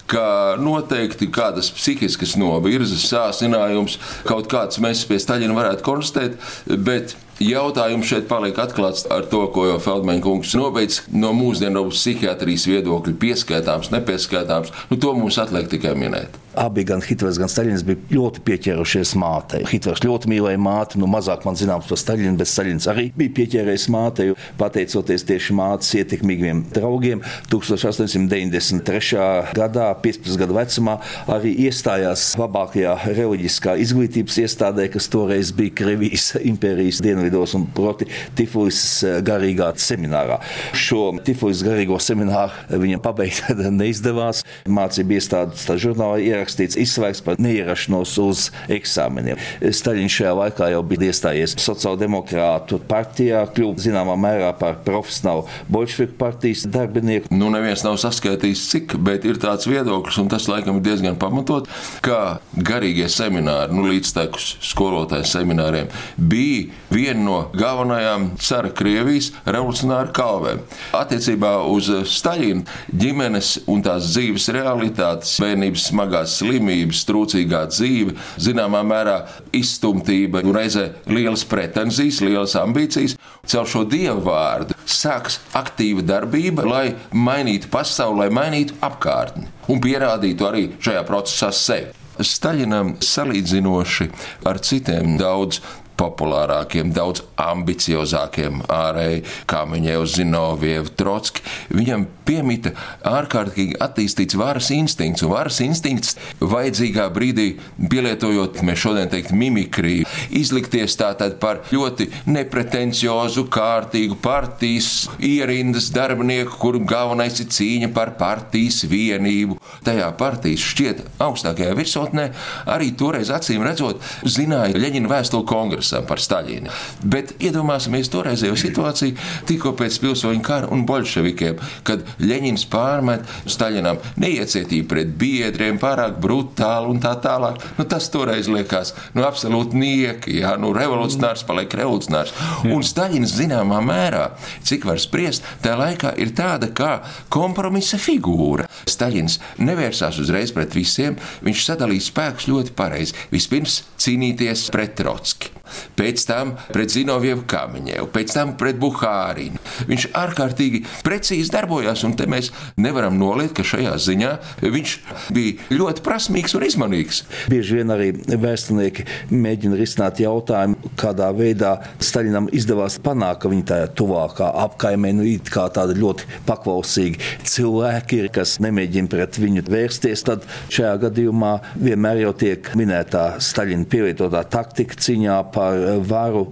ka 0.08 0.56
noteikti 0.60 1.28
kādas 1.32 1.68
psihiskas 1.74 2.34
novirzes, 2.40 3.06
sācinājums, 3.10 3.98
kaut 4.28 4.48
kāds 4.50 4.80
mēs 4.82 5.04
pie 5.08 5.20
Staļina 5.20 5.56
varētu 5.56 5.84
konstatēt, 5.86 6.38
bet 6.84 7.16
Jautājums 7.38 8.08
šeit 8.10 8.24
paliek 8.26 8.56
atklāts 8.58 9.04
ar 9.14 9.28
to, 9.30 9.44
ko 9.54 9.68
jau 9.68 9.76
Feldmaņa 9.82 10.24
kungs 10.24 10.56
nobeidz 10.58 11.04
no 11.14 11.30
mūsdienu 11.36 11.84
psihiatrijas 11.92 12.66
viedokļa, 12.66 13.14
pieskaitāms, 13.22 13.92
nepieskaitāms. 13.94 14.72
Nu, 14.90 14.98
to 14.98 15.14
mums 15.14 15.38
atliek 15.38 15.70
tikai 15.70 15.94
minēt. 15.94 16.34
Abi, 16.58 16.82
gan 16.82 17.02
Hitlers, 17.04 17.38
gan 17.38 17.50
Staļins, 17.50 17.84
bija 17.86 18.00
ļoti 18.16 18.42
pieķērušies 18.42 19.12
mātei. 19.20 19.60
Hitlers 19.70 20.02
ļoti 20.02 20.30
mīlēja 20.32 20.58
māti, 20.58 20.98
nu 20.98 21.06
mazāk 21.10 21.44
man 21.46 21.54
zināms 21.58 21.86
par 21.86 22.00
Staļinu, 22.00 22.34
bet 22.40 22.50
Staļins 22.50 22.88
arī 22.90 23.04
bija 23.14 23.34
pieķēries 23.36 23.84
mātei, 23.94 24.32
pateicoties 24.58 25.22
tieši 25.28 25.54
mātes 25.54 25.92
ietekmīgiem 26.00 26.64
draugiem. 26.74 27.22
1893. 27.52 29.20
gadā, 29.54 29.86
15 30.02 30.40
gadu 30.40 30.56
vecumā, 30.58 30.96
arī 31.30 31.52
iestājās 31.68 32.24
labākajā 32.40 32.96
reliģiskā 33.06 33.76
izglītības 33.84 34.40
iestādē, 34.42 34.88
kas 34.90 35.06
toreiz 35.12 35.54
bija 35.54 35.76
Krievijas 35.78 36.32
impērijas 36.42 36.98
dienvidos 37.06 37.54
un 37.54 37.68
proti 37.70 38.10
Tifulis 38.38 38.82
garīgā 39.22 39.70
seminārā. 39.78 40.40
Šo 40.74 41.12
Tifulis 41.22 41.62
garīgo 41.66 42.02
semināru 42.02 42.82
viņam 42.82 43.06
pabeigt 43.06 43.46
neizdevās. 43.80 44.42
Mācību 44.66 45.20
iestādes 45.20 45.62
tā 45.68 45.78
žurnālā 45.78 46.18
ierakstīja 46.26 46.47
ierakstīts 46.48 46.78
izslēgts 46.80 47.22
par 47.24 47.38
neierašanos 47.40 48.14
uz 48.22 48.44
eksāmeniem. 48.72 49.38
Staļins 49.60 50.16
šajā 50.16 50.34
laikā 50.38 50.70
jau 50.72 50.82
bija 50.88 51.10
iestājies 51.12 51.56
sociāldemokrātu 51.60 52.80
partijā, 52.88 53.44
kļuva 53.54 53.84
zināmā 53.84 54.16
mērā 54.20 54.52
par 54.58 54.80
profesionālu 54.84 55.46
bolševiku 55.68 56.16
partijas 56.18 56.64
darbinieku. 56.68 57.32
Nu, 57.34 57.50
neviens 57.52 57.84
nav 57.84 57.98
saskaitījis, 58.00 58.64
cik, 58.72 58.96
bet 59.04 59.26
ir 59.28 59.40
tāds 59.42 59.68
viedoklis, 59.68 60.18
un 60.22 60.30
tas 60.32 60.48
laikam 60.48 60.80
ir 60.80 60.86
diezgan 60.86 61.18
pamatot, 61.20 61.68
ka 62.04 62.40
garīgie 62.56 63.08
semināri, 63.12 63.74
nu, 63.76 63.86
līdztekus 63.88 64.56
skolotāju 64.70 65.28
semināriem, 65.28 65.92
bija 66.16 66.72
viena 66.92 67.24
no 67.24 67.38
galvenajām 67.56 68.30
cara 68.40 68.72
Krievijas 68.78 69.32
revolucionāru 69.44 70.14
kalvēm. 70.16 70.64
Attiecībā 70.96 71.54
uz 71.68 71.90
Staļina 72.08 72.64
ģimenes 72.94 73.54
un 73.70 73.82
tās 73.84 74.12
dzīves 74.12 74.48
realitātes, 74.54 75.36
bērnības 75.42 75.88
smagās 75.90 76.37
slimības, 76.38 77.04
trūcīgā 77.08 77.64
dzīve, 77.72 78.16
zināmā 78.40 78.82
mērā 78.86 79.18
izstumtība 79.56 80.42
un 80.46 80.56
reizē 80.56 80.88
lielas 81.10 81.44
pretenzijas, 81.48 82.22
lielas 82.24 82.56
ambīcijas. 82.58 83.18
Caur 83.48 83.68
šo 83.68 83.84
dievu 83.88 84.24
vārdu 84.28 84.76
sāks 84.88 85.40
aktīva 85.56 86.04
darbība, 86.06 86.66
lai 86.68 86.86
mainītu 87.12 87.70
pasauli, 87.72 88.24
lai 88.24 88.30
mainītu 88.34 88.76
apkārtni 88.84 89.48
un 89.68 89.80
pierādītu 89.84 90.48
arī 90.48 90.68
šajā 90.82 91.04
procesā 91.08 91.52
sevi. 91.54 91.94
Staļinam 92.18 92.96
salīdzinoši 93.04 94.08
ar 94.50 94.58
citiem 94.66 95.14
daudz 95.20 95.60
populārākiem, 95.98 96.92
daudz 96.94 97.24
ambiciozākiem 97.40 98.62
ārēji, 98.72 99.24
kā 99.50 99.64
Miņēvs 99.68 100.16
Zinoviev, 100.18 100.92
Trotski. 100.98 101.44
Viņam 101.74 102.06
piemita 102.28 102.74
ārkārtīgi 103.08 103.78
attīstīts 103.82 104.36
varas 104.38 104.70
instinkts, 104.74 105.24
un 105.24 105.32
varas 105.32 105.60
instinkts 105.64 106.16
vajadzīgā 106.40 107.08
brīdī 107.14 107.48
pielietojot, 107.90 108.60
mēs 108.66 108.82
šodien 108.84 109.10
teikt, 109.12 109.32
mimikriju, 109.36 110.06
izlikties 110.38 110.96
tātad 111.00 111.38
par 111.42 111.62
ļoti 111.72 112.08
nepretenciozu, 112.28 113.46
kārtīgu 113.52 114.18
partijas 114.22 115.08
ierindas 115.24 115.90
darbinieku, 115.94 116.58
kur 116.60 116.80
galvenais 116.88 117.40
ir 117.42 117.50
cīņa 117.54 117.92
par 117.96 118.14
partijas 118.20 118.82
vienību. 118.88 119.58
Tajā 119.86 120.10
partijas 120.20 120.66
šķiet 120.72 121.04
augstākajā 121.24 121.74
virsotnē 121.78 122.28
arī 122.68 122.92
toreiz 122.98 123.32
acīm 123.34 123.64
redzot 123.66 124.02
zināja 124.28 124.78
Leņķina 124.78 125.10
vēstuli 125.10 125.48
kongresam 125.88 126.06
par 126.06 126.20
Staļinu. 126.20 126.70
Bet 127.02 127.34
iedomāsimies 127.40 128.10
toreizējo 128.12 128.56
situāciju 128.58 129.16
tikko 129.48 129.74
pēc 129.76 129.98
pilsoņu 130.02 130.42
kara 130.42 130.68
un 130.70 130.84
bolševikiem, 130.86 131.58
kad 131.84 132.04
Leņķins 132.20 132.66
pārmet 132.68 133.24
Staļinam 133.46 133.98
neiecietību 134.16 134.88
pret 134.88 135.08
biedriem, 135.18 135.78
pārāk 135.78 136.18
brutāli 136.20 136.90
un 136.92 137.00
tā 137.00 137.14
tālāk. 137.20 137.60
Nu, 137.78 137.84
tas 137.84 138.08
toreiz 138.10 138.48
liekas 138.48 138.94
nu, 139.14 139.24
absolūti 139.24 139.78
nieki, 139.78 140.40
jā, 140.42 140.56
nu, 140.58 140.72
revolucionārs 140.72 141.44
paliek 141.46 141.72
revolucionārs. 141.72 142.34
Un 142.68 142.82
Staļins 142.82 143.36
zināmā 143.38 143.80
mērā, 143.84 144.32
cik 144.62 144.86
var 144.88 145.00
spriest, 145.00 145.46
tajā 145.62 145.78
laikā 145.78 146.14
ir 146.20 146.34
tāda 146.36 146.70
kā 146.72 146.98
kompromisa 147.32 148.00
figūra. 148.00 148.68
Staļins 148.88 149.38
nevērsās 149.62 150.20
uzreiz 150.22 150.52
pret 150.54 150.74
visiem, 150.76 151.18
viņš 151.44 151.68
sadalīja 151.70 152.08
spēkus 152.08 152.50
ļoti 152.50 152.74
pareizi. 152.78 153.16
Vispirms 153.32 153.82
cīnīties 154.00 154.68
pret 154.74 154.96
Trotski 154.98 155.57
pēc 155.98 156.24
tam 156.28 156.54
pret 156.72 156.92
Zinovievu 156.94 157.44
Kamiņevu, 157.48 158.10
pēc 158.14 158.34
tam 158.36 158.54
pret 158.60 158.78
Buhārinu. 158.80 159.60
Viņš 159.88 160.08
ārkārtīgi 160.18 160.82
precīzi 161.06 161.52
darbojās, 161.54 162.04
un 162.06 162.16
te 162.18 162.28
mēs 162.30 162.50
nevaram 162.80 163.18
noliekt, 163.18 163.56
ka 163.58 163.66
šajā 163.66 163.94
ziņā 164.04 164.32
viņš 164.64 164.94
bija 165.34 165.68
ļoti 165.74 166.04
prasmīgs 166.06 166.56
un 166.58 166.66
izmanīgs. 166.68 167.22
Bieži 167.52 167.78
vien 167.80 167.92
arī 167.94 168.10
vēsturnieki 168.16 169.06
mēģina 169.32 169.78
risināt 169.78 170.22
jautājumu, 170.22 170.92
kādā 170.98 171.30
veidā 171.36 171.76
Staļinam 172.02 172.48
izdevās 172.54 172.98
panākt, 173.02 173.42
ka 173.42 173.52
viņi 173.52 173.66
tajā 173.68 173.88
tuvākā 173.98 174.50
apkaimē 174.64 175.12
nu, 175.18 175.26
it 175.28 175.50
kā 175.52 175.66
tādi 175.74 175.98
ļoti 175.98 176.28
paklausīgi 176.48 177.20
cilvēki 177.48 178.22
ir, 178.22 178.30
kas 178.34 178.56
nemēģina 178.64 179.12
pret 179.12 179.38
viņu 179.40 179.64
vērsties. 179.68 180.24
Tad 180.26 180.46
šajā 180.74 180.94
gadījumā 181.06 181.52
vienmēr 181.78 182.22
jau 182.24 182.34
tiek 182.38 182.72
minētā 182.78 183.24
Staļina 183.42 183.88
pievienotā 183.90 184.44
taktika 184.52 184.98
cīņā 184.98 185.38
par 185.58 185.78
varu. 186.06 186.46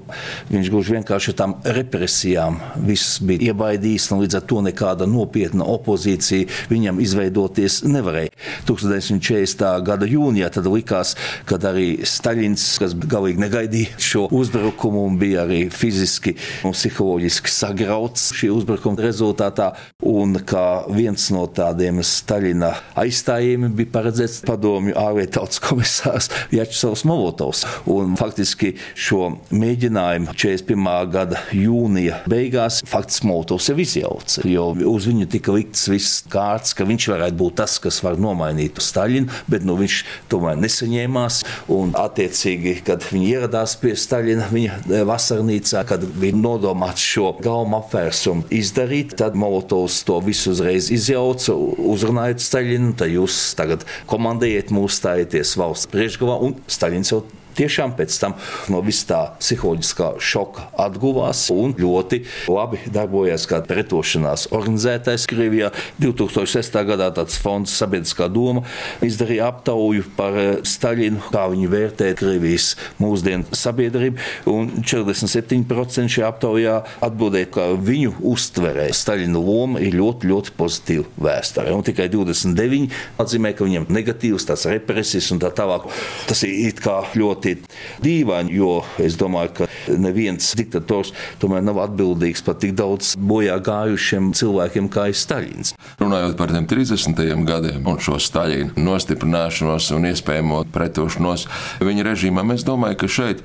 Viņš 0.50 0.70
gluži 0.72 0.96
vienkārši 0.96 1.34
tam 1.38 1.56
represijām 1.76 2.58
viss 2.86 3.20
bija 3.22 3.52
iebaidījis, 3.52 4.10
un 4.12 4.24
līdz 4.24 4.40
ar 4.40 4.46
to 4.50 4.62
nekāda 4.66 5.06
nopietna 5.10 5.66
opozīcija 5.76 6.70
viņam 6.72 6.98
izveidoties 7.04 7.82
nevarēja. 7.86 8.32
1940. 8.66 9.64
gada 9.86 10.08
jūnijā 10.10 10.50
tad 10.56 10.66
likās, 10.70 11.14
kad 11.46 11.64
arī 11.68 12.02
Staļins, 12.06 12.64
kas 12.82 12.96
galīgi 12.98 13.42
negaidīja 13.42 14.00
šo 14.02 14.26
uzbrukumu 14.34 15.04
un 15.06 15.18
bija 15.20 15.44
arī 15.46 15.66
fiziski 15.72 16.34
un 16.66 16.74
psiholoģiski 16.74 17.52
sagrauts 17.52 18.30
šī 18.36 18.50
uzbrukuma 18.54 19.04
rezultātā, 19.04 19.72
un 20.06 20.38
kā 20.46 20.66
viens 20.90 21.28
no 21.34 21.46
tādiem 21.46 22.02
Staļina 22.06 22.72
aizstājiem 22.98 23.70
bija 23.76 23.94
paredzēts 23.94 24.42
padomju 24.46 24.96
ārlietu 24.98 25.38
tautas 25.38 25.62
komisārs 25.62 26.30
Jačsavs 26.54 27.04
Molotovs. 27.08 27.64
Un 27.92 28.16
faktiski 28.18 28.74
šo 28.96 29.28
mēģinājumu 29.52 30.32
41. 30.32 31.10
gada 31.12 31.40
jūnija 31.54 32.22
beigās 32.30 32.80
faktiski 32.88 33.28
Molotovs 33.28 33.68
jau 33.68 33.76
izjauca, 33.82 34.44
jo 34.48 34.70
uz 34.88 35.08
viņu 35.10 35.28
tika 35.30 35.52
likts 35.54 35.86
viss 35.92 36.22
kārts, 36.32 36.72
ka 36.76 36.86
viņš 36.88 37.08
varētu 37.12 37.38
būt 37.40 37.58
tas, 37.60 37.76
kas 37.82 38.00
var 38.04 38.16
nomainīt 38.20 38.80
Staļinu, 38.82 39.42
bet 39.50 39.66
nu, 39.66 39.76
viņš 39.80 39.98
tomēr 40.32 40.58
nesaņēmās. 40.60 41.42
Un, 41.72 41.92
attiecīgi, 41.98 42.76
kad 42.86 43.04
viņi 43.10 43.30
ieradās 43.36 43.76
pie 43.80 43.94
Staļina, 43.98 44.48
viņa 44.52 45.04
vasarnīcā, 45.08 45.82
kad 45.88 46.04
bija 46.16 46.36
nodomāts 46.38 47.04
šo 47.04 47.32
galmu 47.44 47.80
apvērsumu 47.80 48.48
izdarīt, 48.54 49.16
tad 49.20 49.36
Molotovs 49.38 50.02
to 50.08 50.20
visu 50.24 50.54
uzreiz 50.54 50.90
izjauca, 50.94 51.56
uzrunājot 51.56 52.44
Staļinu, 52.44 52.94
tad 53.00 53.12
jūs 53.12 53.40
tagad 53.58 53.84
komandējiet 54.10 54.72
mūs 54.74 55.00
stājieties 55.00 55.56
valsts 55.60 55.90
priekšgalā, 55.92 56.38
un 56.46 56.56
Staļins 56.70 57.12
jau 57.12 57.24
tiešām 57.56 57.96
pēc 57.98 58.18
tam 58.20 58.36
no 58.72 58.82
vis 58.84 59.02
tā 59.08 59.22
psiholoģiskā 59.40 60.12
šoka 60.22 60.68
atguvās 60.86 61.46
un 61.54 61.74
ļoti 61.78 62.22
labi 62.52 62.80
darbojās 62.92 63.46
kā 63.50 63.62
pretošanās 63.66 64.48
organizētājs 64.54 65.26
Krievijā. 65.30 65.72
2006. 66.02 66.76
gadā 66.88 67.10
tāds 67.16 67.38
fonds 67.40 67.72
Sabiedriskā 67.76 68.28
doma 68.32 68.64
izdarīja 69.04 69.50
aptauju 69.50 70.06
par 70.16 70.36
eh, 70.40 70.50
Staļinu, 70.66 71.22
kā 71.32 71.46
viņi 71.52 71.70
vērtē 71.72 72.12
Krievijas 72.18 72.72
mūsdienu 73.02 73.56
sabiedrību, 73.56 74.20
un 74.50 74.70
47% 74.82 76.12
šajā 76.12 76.30
aptaujā 76.30 76.76
atbildēja, 77.04 77.50
ka 77.56 77.68
viņu 77.80 78.16
uztverē 78.32 78.88
Staļina 78.96 79.40
loma 79.40 79.82
ir 79.84 79.96
ļoti, 79.98 80.30
ļoti 80.30 80.54
pozitīva 80.58 81.28
vēsturē, 81.28 81.72
un 81.76 81.84
tikai 81.86 82.08
29 82.12 82.94
atzīmē, 83.22 83.52
ka 83.56 83.66
viņam 83.66 83.88
negatīvs 83.92 84.48
tās 84.48 84.66
represijas 84.70 85.30
un 85.34 85.42
tā 85.42 85.52
tālāk. 85.56 85.88
Tas 86.28 86.42
ir 86.46 86.76
kā 86.82 86.98
ļoti 87.46 88.02
dīvaini, 88.02 88.54
jo 88.56 88.82
es 89.02 89.16
domāju, 89.18 89.52
ka 89.54 89.68
neviens 89.96 90.54
diktators 90.56 91.12
tomēr 91.40 91.62
nav 91.64 91.78
atbildīgs 91.84 92.42
par 92.44 92.58
tik 92.60 92.74
daudz 92.76 93.14
bojā 93.16 93.58
gājušiem 93.62 94.32
cilvēkiem 94.36 94.88
kā 94.90 95.06
Staļins. 95.16 95.74
Runājot 96.00 96.36
par 96.36 96.50
tiem 96.50 96.66
30. 96.66 97.44
gadiem 97.46 97.86
un 97.86 97.98
šo 98.02 98.18
Staļina 98.20 98.76
nostiprināšanos 98.76 99.90
un 99.96 100.08
iespējamo 100.10 100.64
pretošanos 100.74 101.46
viņa 101.80 102.06
režīmam, 102.10 102.52
es 102.54 102.66
domāju, 102.66 102.98
ka 103.02 103.08
šeit 103.08 103.42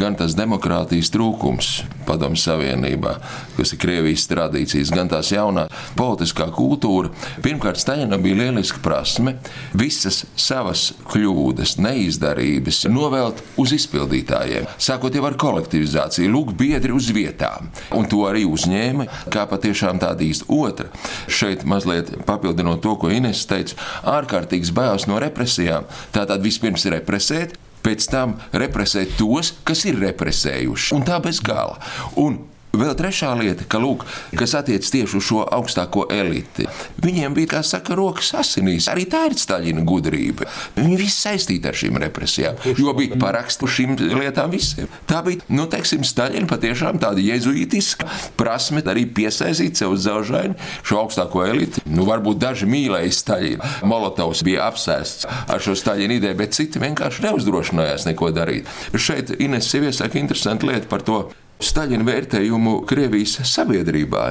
gan 0.00 0.16
tas 0.16 0.36
demokrātijas 0.38 1.12
trūkums 1.14 1.72
Padomu 2.08 2.36
Savienībā, 2.36 3.16
kas 3.58 3.74
ir 3.74 3.80
Krievijas 3.80 4.26
tradīcijas, 4.30 4.92
gan 4.94 5.10
tās 5.12 5.30
jaunā 5.32 5.66
politiskā 5.98 6.48
kultūra. 6.54 7.12
Pirmkārt, 7.44 7.80
Staļinam 7.80 8.22
bija 8.24 8.42
lieliska 8.42 8.80
prasme 8.84 9.36
visas 9.76 10.24
savas 10.36 10.90
kļūdas, 11.12 11.76
neizdarības 11.84 12.84
novelt 13.34 13.58
uz 13.58 13.72
izpildītājiem, 13.72 14.66
sākot 14.78 15.14
jau 15.14 15.24
ar 15.26 15.36
kolektivizāciju, 15.36 16.30
lūk, 16.30 16.54
biedri 16.56 16.92
uz 16.92 17.10
vietām. 17.12 17.70
Un 17.94 18.06
to 18.06 18.24
arī 18.26 18.44
uzņēma 18.44 19.06
kā 19.30 19.46
patiešām 19.46 20.00
tāda 20.00 20.24
īsta 20.24 20.46
otra. 20.48 20.88
Šeit 21.28 21.64
mazliet 21.64 22.24
papildinot 22.26 22.82
to, 22.82 22.96
ko 22.96 23.10
Ines 23.10 23.46
teica, 23.46 23.76
ārkārtīgs 24.04 24.72
bailes 24.74 25.06
no 25.06 25.18
represijām. 25.18 25.86
Tātad 26.12 26.42
vispirms 26.42 26.86
represēt, 26.86 27.56
pēc 27.84 28.08
tam 28.10 28.38
represēt 28.52 29.16
tos, 29.18 29.54
kas 29.64 29.84
ir 29.84 30.00
represējuši. 30.00 30.94
Un 30.96 31.04
tā 31.04 31.20
bez 31.22 31.40
gala. 31.44 31.78
Un 32.16 32.42
Vēl 32.74 32.94
trešā 32.98 33.30
lieta, 33.38 33.66
ka, 33.68 33.78
lūk, 33.82 34.04
kas 34.38 34.54
attiecas 34.58 34.92
tieši 34.94 35.18
uz 35.18 35.26
šo 35.28 35.42
augstāko 35.54 36.06
eliti. 36.12 36.66
Viņiem 37.04 37.36
bija, 37.36 37.52
kā 37.56 37.62
saka, 37.66 37.96
rokas 37.98 38.32
asinīs. 38.38 38.88
Arī 38.90 39.06
tā 39.10 39.24
ir 39.28 39.36
Staļina 39.38 39.84
gudrība. 39.86 40.48
Viņi 40.78 40.98
visi 40.98 41.16
saistīti 41.28 41.70
ar 41.70 41.78
šīm 41.78 41.98
represijām, 42.02 42.58
jo 42.78 42.94
bija 42.96 43.18
parakstu 43.20 43.68
šīm 43.70 43.96
lietām 44.18 44.52
visiem. 44.54 44.90
Tā 45.10 45.22
bija, 45.26 45.44
nu, 45.54 45.68
teiksim, 45.70 46.04
Staļina 46.06 46.50
patiešām 46.50 47.00
tāda 47.02 47.22
jezuītiska 47.22 48.08
prasme 48.40 48.82
arī 48.90 49.06
piesaistīt 49.16 49.78
sev 49.78 49.94
uz 49.94 50.04
zelžaini 50.06 50.58
šo 50.82 51.04
augstāko 51.04 51.44
eliti. 51.46 51.84
Nu, 51.86 52.08
varbūt 52.08 52.40
daži 52.42 52.68
mīlēja 52.70 53.14
Staļinu. 53.14 53.70
Molotovs 53.88 54.44
bija 54.46 54.68
apsēsts 54.70 55.28
ar 55.28 55.62
šo 55.62 55.76
Staļina 55.78 56.18
ideju, 56.18 56.40
bet 56.40 56.56
citi 56.56 56.82
vienkārši 56.82 57.28
neuzdrošinājās 57.28 58.08
neko 58.10 58.32
darīt. 58.34 58.68
Šeit 59.04 59.34
Ines 59.38 59.68
sev 59.70 59.84
iesaka 59.88 60.20
interesantu 60.20 60.70
lietu 60.70 60.88
par 60.90 61.04
to 61.04 61.24
Staļina 61.62 62.04
vērtējumu 62.06 62.80
Krievijas 62.88 63.38
sabiedrībā. 63.46 64.24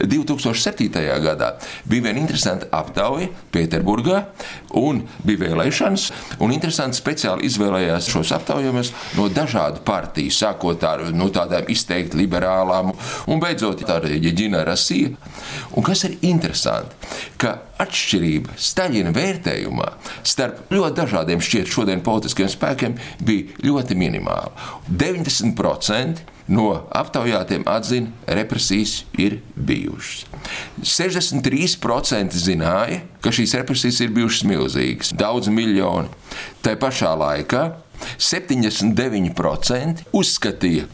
2007. 0.00 0.88
gadā 1.24 1.50
bija 1.88 2.06
viena 2.06 2.22
interesanta 2.22 2.70
aptauja 2.72 3.28
Pēterburgā, 3.52 4.22
un 4.80 5.02
bija 5.26 5.44
vēlēšanas. 5.44 6.06
Un 6.42 6.54
interesanti 6.56 6.98
speciāli 6.98 7.48
izvēlējās 7.50 8.08
šos 8.14 8.32
aptaujumus 8.38 8.94
no 9.18 9.28
dažādu 9.32 9.84
partiju, 9.86 10.32
sākot 10.34 10.88
ar 10.88 11.06
nu, 11.12 11.28
tādām 11.34 11.68
izteikti 11.72 12.18
liberālām, 12.22 12.94
un 13.28 13.44
beidzot 13.44 13.84
ar 13.90 14.08
Jeģina 14.08 14.64
Rasija. 14.66 15.12
Un 15.76 15.84
kas 15.86 16.06
ir 16.08 16.18
interesanti, 16.24 16.96
ka 17.40 17.58
atšķirība 17.84 18.56
Staļina 18.56 19.12
vērtējumā 19.14 19.88
starp 20.26 20.72
ļoti 20.72 21.00
dažādiem 21.02 21.42
šķiet 21.44 21.70
šodien 21.70 22.04
politiskiem 22.04 22.48
spēkiem 22.50 22.96
bija 23.24 23.66
ļoti 23.68 23.98
minimāla. 23.98 24.54
90% 24.88 26.33
no 26.48 26.68
aptaujātiem 26.92 27.64
atzina, 27.70 28.12
represijas 28.26 29.04
ir 29.18 29.38
bijušas. 29.56 30.26
63% 30.84 32.36
zināja, 32.36 33.00
ka 33.24 33.32
šīs 33.32 33.56
represijas 33.60 34.02
ir 34.04 34.12
bijušas 34.14 34.44
milzīgas, 34.48 35.14
daudz 35.16 35.48
miljoni. 35.52 36.10
Tā 36.64 36.76
pašā 36.80 37.14
laikā 37.16 37.64
79% 38.18 40.04
uzskatīja, 40.12 40.86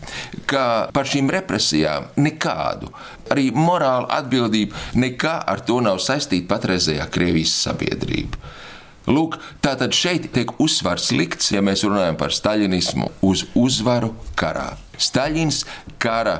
ka 0.50 0.64
par 0.94 1.08
šīm 1.08 1.30
represijām 1.32 2.10
nekādu, 2.20 2.92
arī 3.32 3.50
morālu 3.56 4.10
atbildību, 4.20 4.76
nekā 5.00 5.34
ar 5.50 5.64
to 5.66 5.80
nav 5.84 5.98
saistīta 6.04 6.50
patreizējā 6.54 7.08
Krievijas 7.10 7.56
sabiedrība. 7.66 8.38
Lūk, 9.10 9.40
tātad 9.64 9.94
šeit 9.96 10.28
tiek 10.34 10.52
uzsvars 10.62 11.10
likts, 11.16 11.50
ja 11.54 11.62
mēs 11.64 11.82
runājam 11.86 12.18
par 12.20 12.34
staļinismu, 12.34 13.10
uz 13.26 13.46
uzvaru 13.58 14.12
karā. 14.38 14.72
Staļins 15.00 15.64
kara 16.02 16.36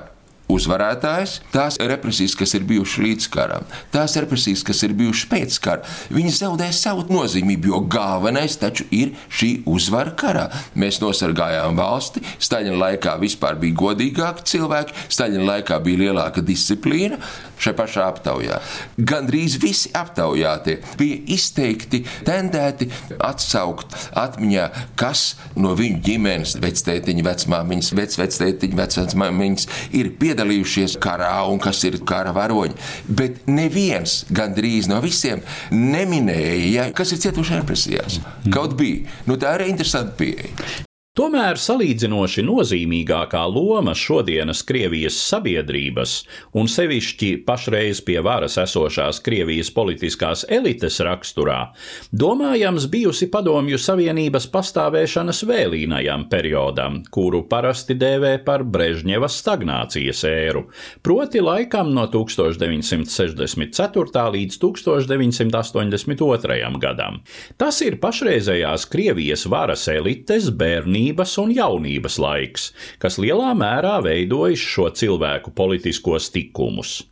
uzvarētājs, 0.51 1.39
tās 1.55 1.79
represijas, 1.81 2.37
kas 2.39 2.55
ir 2.59 2.67
bijušas 2.69 3.03
līdz 3.05 3.29
karam, 3.33 3.67
tās 3.95 4.17
represijas, 4.21 4.65
kas 4.67 4.83
ir 4.87 4.95
bijušas 4.99 5.29
pēc 5.31 5.59
kara, 5.63 5.97
viņi 6.13 6.35
zaudē 6.41 6.71
savu 6.77 7.07
nozīmību, 7.11 7.73
jo 7.73 7.83
galvenais 7.91 8.59
taču 8.61 8.87
ir 8.95 9.15
šī 9.29 9.51
uzvara 9.71 10.15
karā. 10.19 10.49
Mēs 10.79 11.01
nosargājām 11.03 11.79
valsti, 11.79 12.25
Staļina 12.41 12.79
laikā 12.81 13.17
vispār 13.21 13.59
bija 13.61 13.79
godīgāki 13.85 14.47
cilvēki, 14.55 15.07
Staļina 15.13 15.47
laikā 15.55 15.81
bija 15.85 16.05
lielāka 16.07 16.45
disciplīna 16.45 17.21
šajā 17.61 17.77
pašā 17.77 18.07
aptaujā. 18.09 18.61
Gan 18.97 19.29
drīz 19.29 19.59
visi 19.61 19.91
aptaujātie 19.97 20.79
bija 20.99 21.21
izteikti 21.37 22.03
tendēti 22.27 22.89
atsaukt 23.21 23.97
atmiņā, 24.17 24.69
kas 25.01 25.35
no 25.61 25.75
viņu 25.79 26.01
ģimenes, 26.07 26.57
vectētiņa, 26.63 27.27
vecmāmiņas, 27.27 27.93
vecvectētiņa, 28.01 28.81
vecmāmiņas 28.81 29.69
ir 30.01 30.13
piedalījušies 30.21 30.40
piedalījušies 30.41 30.97
karā 31.03 31.33
un 31.51 31.61
kas 31.61 31.83
ir 31.85 32.01
kara 32.07 32.33
varoņi. 32.37 32.77
Bet 33.09 33.47
neviens, 33.51 34.25
gandrīz 34.33 34.89
no 34.91 35.01
visiem, 35.05 35.43
neminēja, 35.71 36.69
ja, 36.75 36.91
kas 36.97 37.13
ir 37.13 37.23
cietuši 37.27 37.61
represijās. 37.61 38.21
Kaut 38.53 38.77
bija. 38.81 39.09
Nu, 39.29 39.37
tā 39.41 39.59
ir 39.59 39.69
interesanta 39.71 40.17
pieeja. 40.17 40.89
Tomēr 41.19 41.59
salīdzinoši 41.59 42.45
nozīmīgākā 42.47 43.41
loma 43.51 43.97
šodienas 43.99 44.61
Krievijas 44.63 45.17
sabiedrības, 45.27 46.23
un 46.55 46.71
sevišķi 46.71 47.43
pašreiz 47.43 47.99
pie 48.07 48.23
varas 48.23 48.55
esošās 48.63 49.19
Krievijas 49.27 49.75
politiskās 49.75 50.47
elites 50.47 51.03
raksturā, 51.03 51.75
domājams 52.15 52.87
bijusi 52.93 53.27
Padomju 53.33 53.79
Savienības 53.83 54.47
pastāvēšanas 54.55 55.43
vēlīnajam 55.51 56.29
periodam, 56.31 57.03
kuru 57.11 57.43
parasti 57.51 57.99
dēvē 57.99 58.47
par 58.47 58.63
Brežņeva 58.63 59.27
stagnācijas 59.27 60.23
ēru, 60.31 60.71
proti 61.03 61.43
laikam 61.43 61.91
no 61.91 62.07
1964. 62.15 64.31
līdz 64.39 64.63
1982. 64.63 66.79
gadam. 66.87 67.19
Tas 67.59 67.83
ir 67.83 67.99
pašreizējās 67.99 68.87
Krievijas 68.95 69.51
varas 69.51 69.91
elites 69.91 70.55
bērni 70.55 71.00
bērnības 71.01 71.39
un 71.41 71.53
jaunības 71.55 72.19
laiks, 72.21 72.73
kas 73.01 73.19
lielā 73.19 73.55
mērā 73.57 74.03
veidojis 74.05 74.61
šo 74.61 74.91
cilvēku 74.93 75.53
politiskos 75.55 76.31
tikumus. 76.31 77.07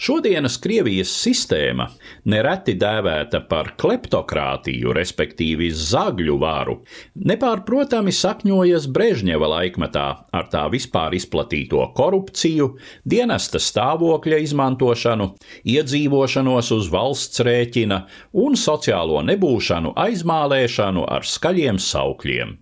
Šodienas 0.00 0.56
Krievijas 0.64 1.10
sistēma, 1.12 1.90
nereti 2.24 2.72
dēvēta 2.80 3.42
par 3.50 3.74
kleptokrātiju, 3.76 4.94
respektīvi 4.96 5.68
zagļu 5.70 6.38
varu, 6.40 6.78
nepārprotami 7.14 8.10
sakņojas 8.10 8.86
Brežņeva 8.88 9.50
laikmetā 9.52 10.06
ar 10.32 10.48
tā 10.48 10.62
vispār 10.72 11.12
izplatīto 11.14 11.84
korupciju, 11.94 12.70
dienesta 13.04 13.60
stāvokļa 13.60 14.38
izmantošanu, 14.46 15.34
iedzīvošanos 15.68 16.72
uz 16.72 16.88
valsts 16.88 17.44
rēķina 17.44 18.00
un 18.32 18.56
sociālo 18.56 19.20
nebūšanu 19.28 19.92
aizmālēšanu 20.00 21.04
ar 21.12 21.28
skaļiem 21.28 21.76
saukļiem. 21.76 22.56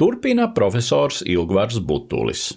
Turpina 0.00 0.50
profesors 0.56 1.22
Ilgvars 1.26 1.80
Butulis. 1.84 2.50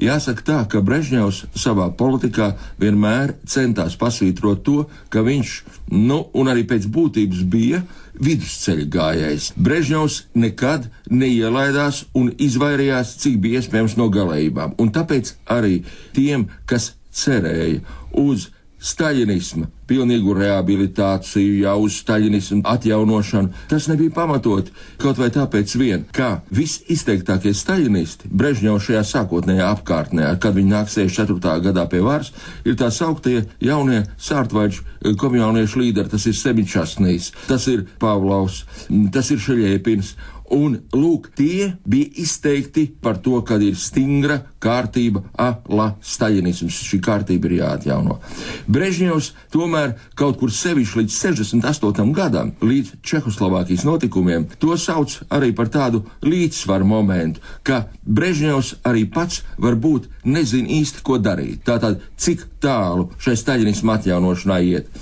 Jāsaka 0.00 0.42
tā, 0.46 0.58
ka 0.72 0.80
Brežņevs 0.82 1.42
savā 1.58 1.90
politikā 1.94 2.52
vienmēr 2.80 3.34
centās 3.46 3.94
pasvītrot 4.00 4.62
to, 4.64 4.86
ka 5.12 5.22
viņš, 5.26 5.52
nu, 5.92 6.22
un 6.32 6.48
arī 6.50 6.64
pēc 6.68 6.88
būtības 6.90 7.42
bija 7.52 7.82
vidusceļa 8.22 8.86
gājējs. 8.96 9.50
Brežņevs 9.56 10.16
nekad 10.34 10.88
neielaidās 11.12 12.06
un 12.18 12.32
izvairījās, 12.40 13.16
cik 13.22 13.38
bija 13.44 13.60
iespējams 13.60 13.98
no 14.00 14.08
galējībām, 14.12 14.74
un 14.80 14.92
tāpēc 14.96 15.36
arī 15.52 15.82
tiem, 16.16 16.48
kas 16.66 16.94
cerēja 17.12 17.82
uz 18.18 18.48
staļinisma 18.82 19.68
pilnīgu 19.92 20.34
rehabilitāciju, 20.36 21.58
jau 21.62 21.76
uz 21.84 21.98
staļinismu 22.00 22.62
atjaunošanu. 22.68 23.52
Tas 23.70 23.88
nebija 23.90 24.14
pamatot 24.14 24.70
kaut 25.02 25.20
vai 25.20 25.28
tāpēc 25.34 25.74
vien, 25.78 26.06
ka 26.14 26.42
visizteiktākie 26.54 27.52
staļinisti 27.56 28.30
Brežņevs 28.32 28.88
šajā 28.88 29.02
sākotnējā 29.12 29.68
apkārtnē, 29.76 30.30
kad 30.42 30.56
viņi 30.56 30.72
nāk 30.72 30.92
64. 30.92 31.66
gadā 31.68 31.86
pie 31.92 32.02
varas, 32.04 32.32
ir 32.64 32.78
tā 32.80 32.90
sauktie 32.94 33.42
jaunie 33.62 34.02
sārtvaiģu 34.22 34.82
eh, 34.82 35.16
komjauniešu 35.20 35.82
līderi, 35.82 36.12
tas 36.12 36.26
ir 36.30 36.38
Semičasnīs, 36.38 37.32
tas 37.48 37.68
ir 37.70 37.86
Pavlovs, 38.02 38.64
tas 39.12 39.30
ir 39.34 39.42
Šeļiepins, 39.42 40.16
Un, 40.52 40.74
lūk, 40.92 41.30
tie 41.32 41.72
bija 41.88 42.10
izteikti 42.20 42.84
par 43.00 43.16
to, 43.24 43.38
ka 43.46 43.56
ir 43.64 43.76
stingra 43.80 44.42
kārtība, 44.60 45.22
ala 45.40 45.94
staļinisms. 46.04 46.80
Šī 46.90 47.00
kārtība 47.02 47.48
ir 47.48 47.54
jāatjauno. 47.62 48.18
Brežņevs 48.68 49.30
tomēr 49.54 49.94
kaut 50.18 50.36
kur 50.42 50.52
sevišķi 50.52 51.00
līdz 51.00 51.16
68. 51.16 52.12
gadam, 52.16 52.52
līdz 52.60 52.98
Čehoslovākijas 53.00 53.86
notikumiem, 53.88 54.44
to 54.60 54.76
sauc 54.76 55.16
arī 55.32 55.54
par 55.56 55.72
tādu 55.72 56.04
līdzsvaru 56.26 56.88
momentu, 56.88 57.40
ka 57.64 57.86
Brežņevs 58.04 58.74
arī 58.88 59.06
pats 59.08 59.40
varbūt 59.62 60.10
nezina 60.28 60.68
īsti, 60.68 61.00
ko 61.06 61.16
darīt. 61.22 61.64
Tātad, 61.64 62.02
cik 62.20 62.44
tālu 62.62 63.08
šai 63.22 63.38
staļinismu 63.40 63.96
atjaunošanai 63.96 64.62
iet. 64.68 64.92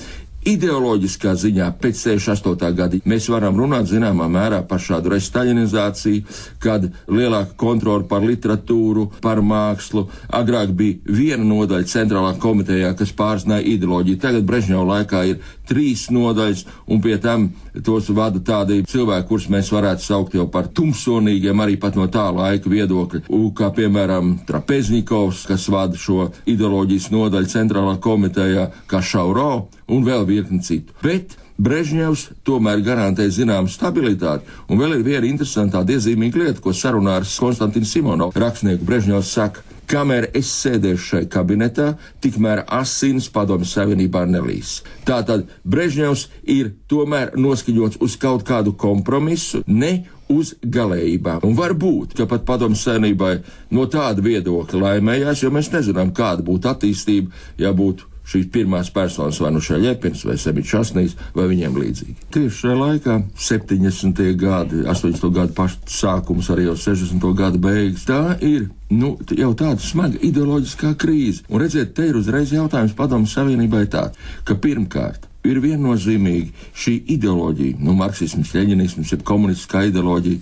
Ideoloģiskā 0.41 1.35
ziņā 1.37 1.67
pēc 1.83 1.99
68. 2.01 2.71
gada 2.73 2.99
mēs 3.05 3.27
varam 3.29 3.59
runāt 3.61 3.91
zināmā 3.91 4.25
mērā 4.33 4.63
par 4.65 4.81
šādu 4.81 5.13
restaļinizāciju, 5.13 6.23
kad 6.65 6.87
lielāka 7.13 7.53
kontrola 7.61 8.07
par 8.09 8.25
literatūru, 8.25 9.11
par 9.21 9.43
mākslu. 9.45 10.07
Agrāk 10.33 10.73
bija 10.77 10.97
viena 11.05 11.45
nodaļa 11.45 11.91
centrālā 11.93 12.33
komitejā, 12.41 12.95
kas 12.97 13.13
pārzināja 13.19 13.69
ideoloģiju. 13.75 14.21
Tagad 14.23 14.47
Brežņeva 14.49 14.87
laikā 14.95 15.27
ir 15.29 15.43
trīs 15.69 16.07
nodaļas, 16.09 16.65
un 16.89 17.05
pie 17.05 17.19
tam 17.21 17.51
tos 17.85 18.09
vada 18.17 18.41
tādi 18.41 18.81
cilvēki, 18.89 19.29
kurus 19.29 19.51
mēs 19.53 19.69
varētu 19.75 20.07
saukt 20.07 20.39
jau 20.39 20.49
par 20.51 20.71
tumsonīgiem, 20.73 21.61
arī 21.61 21.77
pat 21.81 22.01
no 22.01 22.09
tā 22.09 22.31
laika 22.33 22.73
viedokļa, 22.73 23.27
kā 23.61 23.69
piemēram 23.77 24.39
Trapeznikovs, 24.49 25.45
kas 25.53 25.69
vada 25.69 26.01
šo 26.01 26.31
ideoloģijas 26.49 27.11
nodaļu 27.13 27.53
centrālā 27.53 27.99
komitejā, 28.01 28.71
kā 28.89 29.05
Šauro 29.05 29.69
un 29.91 30.05
vēl 30.07 30.27
virkni 30.31 30.63
citu. 30.65 30.95
Bet 31.05 31.37
Brežņevs 31.61 32.23
tomēr 32.47 32.81
garantē 32.81 33.27
zināmu 33.29 33.69
stabilitāti, 33.69 34.47
un 34.73 34.81
vēl 34.81 34.97
ir 34.97 35.03
viena 35.05 35.29
interesanta 35.29 35.83
iezīmīga 35.85 36.41
lieta, 36.41 36.63
ko 36.65 36.73
sarunā 36.73 37.19
ar 37.21 37.27
Konstantinu 37.29 37.89
Simonovu 37.89 38.41
rakstnieku 38.41 38.87
Brežņevs 38.89 39.35
saka. 39.37 39.67
Kamēr 39.91 40.29
es 40.39 40.47
sēdēšu 40.55 41.03
šai 41.03 41.21
kabinetā, 41.27 41.89
tikmēr 42.23 42.63
asins 42.79 43.27
padomju 43.35 43.67
savienībā 43.67 44.23
nelīs. 44.31 44.85
Tātad 45.05 45.49
Brežņevs 45.67 46.29
ir 46.55 46.71
tomēr 46.89 47.35
noskaņots 47.35 47.99
uz 47.99 48.15
kaut 48.23 48.45
kādu 48.47 48.77
kompromisu, 48.79 49.65
ne 49.67 50.05
uz 50.31 50.55
galējībām. 50.63 51.43
Un 51.43 51.59
varbūt, 51.59 52.15
ka 52.15 52.29
pat 52.31 52.47
padomju 52.47 52.79
savienībai 52.79 53.33
no 53.75 53.89
tāda 53.91 54.23
viedokļa 54.23 54.85
laimējās, 54.85 55.43
jo 55.43 55.51
mēs 55.59 55.73
nezinām, 55.75 56.15
kāda 56.15 56.47
būtu 56.47 56.71
attīstība, 56.71 57.35
ja 57.59 57.75
būtu 57.75 58.07
šīs 58.29 58.51
pirmās 58.53 58.91
personas, 58.95 59.41
vai 59.43 59.53
nu 59.55 59.63
Šaļepins, 59.65 60.25
vai 60.29 60.37
Sebičasnīs, 60.41 61.17
vai 61.35 61.47
viņiem 61.51 61.79
līdzīgi. 61.81 62.17
Tieši 62.35 62.57
šajā 62.59 62.77
laikā, 62.81 63.17
70. 63.49 64.21
gadi, 64.41 64.85
80. 64.85 65.33
gadu 65.35 65.57
pašu 65.57 65.81
sākums, 65.91 66.51
arī 66.53 66.69
jau 66.69 66.77
60. 66.79 67.27
gadu 67.39 67.63
beigas, 67.63 68.07
tā 68.09 68.37
ir 68.45 68.69
nu, 68.91 69.17
jau 69.39 69.51
tāda 69.59 69.81
smaga 69.83 70.21
ideoloģiskā 70.27 70.95
krīze. 71.01 71.47
Un 71.49 71.65
redziet, 71.65 71.95
te 71.97 72.11
ir 72.11 72.21
uzreiz 72.21 72.53
jautājums 72.55 72.97
padomu 72.99 73.31
savienībai 73.31 73.87
tāds, 73.91 74.19
ka 74.45 74.59
pirmkārt 74.59 75.30
ir 75.47 75.61
viennozīmīgi 75.63 76.51
šī 76.77 76.97
ideoloģija, 77.17 77.79
nu, 77.81 77.95
marksisms, 77.97 78.53
leņķisms, 78.57 79.15
jeb 79.15 79.23
komunistiskā 79.27 79.87
ideoloģija, 79.89 80.41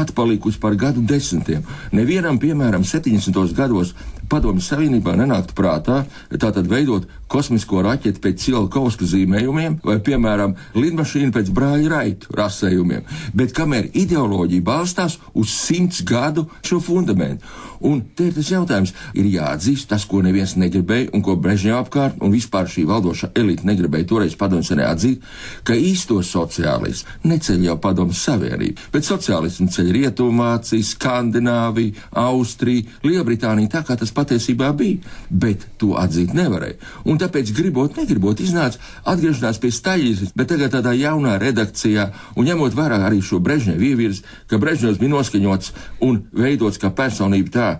atpalikusi 0.00 0.60
par 0.62 0.76
gadu 0.80 1.04
desmitiem. 1.04 1.66
Nevienam, 1.92 2.40
piemēram, 2.40 2.86
70. 2.88 3.52
gados 3.56 3.94
Padomju 4.28 4.60
Savienībā 4.60 5.14
nenāktu 5.16 5.54
prātā 5.56 6.02
tātad 6.28 6.66
veidot 6.68 7.06
kosmisko 7.32 7.80
raķeti 7.84 8.20
pēc 8.20 8.42
Cielkovska 8.44 9.06
zīmējumiem 9.08 9.78
vai, 9.84 9.96
piemēram, 10.04 10.54
lidmašīnu 10.76 11.32
pēc 11.32 11.48
brāļa 11.56 11.88
raitu 11.92 12.36
rasējumiem. 12.36 13.06
Bet 13.36 13.54
kamēr 13.56 13.88
ideoloģija 13.96 14.64
balstās 14.64 15.16
uz 15.32 15.52
simts 15.52 16.02
gadu 16.08 16.44
šo 16.60 16.80
fundamentu. 16.84 17.44
Un 17.88 18.02
te 18.16 18.28
ir 18.28 18.36
tas 18.36 18.50
jautājums, 18.52 18.92
ir 19.16 19.28
jāatzīst 19.32 19.88
tas, 19.92 20.04
ko 20.08 20.20
neviens 20.24 20.56
negribēja 20.60 21.12
un 21.14 21.24
ko 21.24 21.36
Brežņā 21.38 21.78
apkārt 21.78 22.20
un 22.20 22.34
vispār 22.34 22.68
šī 22.68 22.84
valdošā 22.88 23.32
elite 23.38 23.68
negribēja 23.68 24.08
toreiz 24.12 24.36
padomju 24.38 24.68
senē 24.70 24.86
atzīt, 24.88 25.24
ka 25.66 25.76
īsto 25.76 26.20
sociālismu 26.24 27.28
neceļ 27.28 27.66
jau 27.68 27.76
padomju 27.82 28.16
savienība, 28.16 28.88
bet 28.94 29.08
sociālismu 29.08 29.68
ceļ 29.74 29.90
Rietumvācija, 29.96 30.86
Skandināvija, 30.92 32.08
Austrija, 32.24 32.86
Lielbritānija, 33.06 33.72
tā 33.76 33.84
kā 33.86 33.98
tas 33.98 34.14
patiesībā 34.14 34.70
bija, 34.78 35.02
bet 35.30 35.66
to 35.80 35.94
atzīt 35.98 36.34
nevarēja. 36.36 36.78
Un 37.08 37.20
tāpēc, 37.20 37.52
gribot, 37.56 37.98
negribot, 37.98 38.40
iznāca 38.44 38.80
atgriešanās 39.08 39.60
pie 39.62 39.72
staļas, 39.74 40.34
bet 40.38 40.52
tagad 40.54 40.74
tādā 40.76 40.94
jaunā 40.98 41.36
redakcijā, 41.42 42.10
un 42.36 42.48
ņemot 42.48 42.76
vērā 42.78 43.02
arī 43.06 43.22
šo 43.24 43.42
Brežņevu 43.44 43.90
ievirzi, 43.92 44.26
ka 44.50 44.60
Brežņevs 44.62 45.00
bija 45.00 45.14
noskaņots 45.14 45.72
un 46.06 46.22
veidots 46.32 46.80
kā 46.80 46.92
personība 46.94 47.54
tā, 47.54 47.70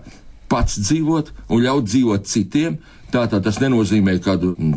pats 0.49 0.79
dzīvot 0.81 1.31
un 1.49 1.63
ļaut 1.63 1.89
dzīvot 1.89 2.27
citiem. 2.29 2.79
Tātad 3.09 3.41
tas 3.41 3.57
nenozīmē, 3.57 4.19
ka 4.21 4.35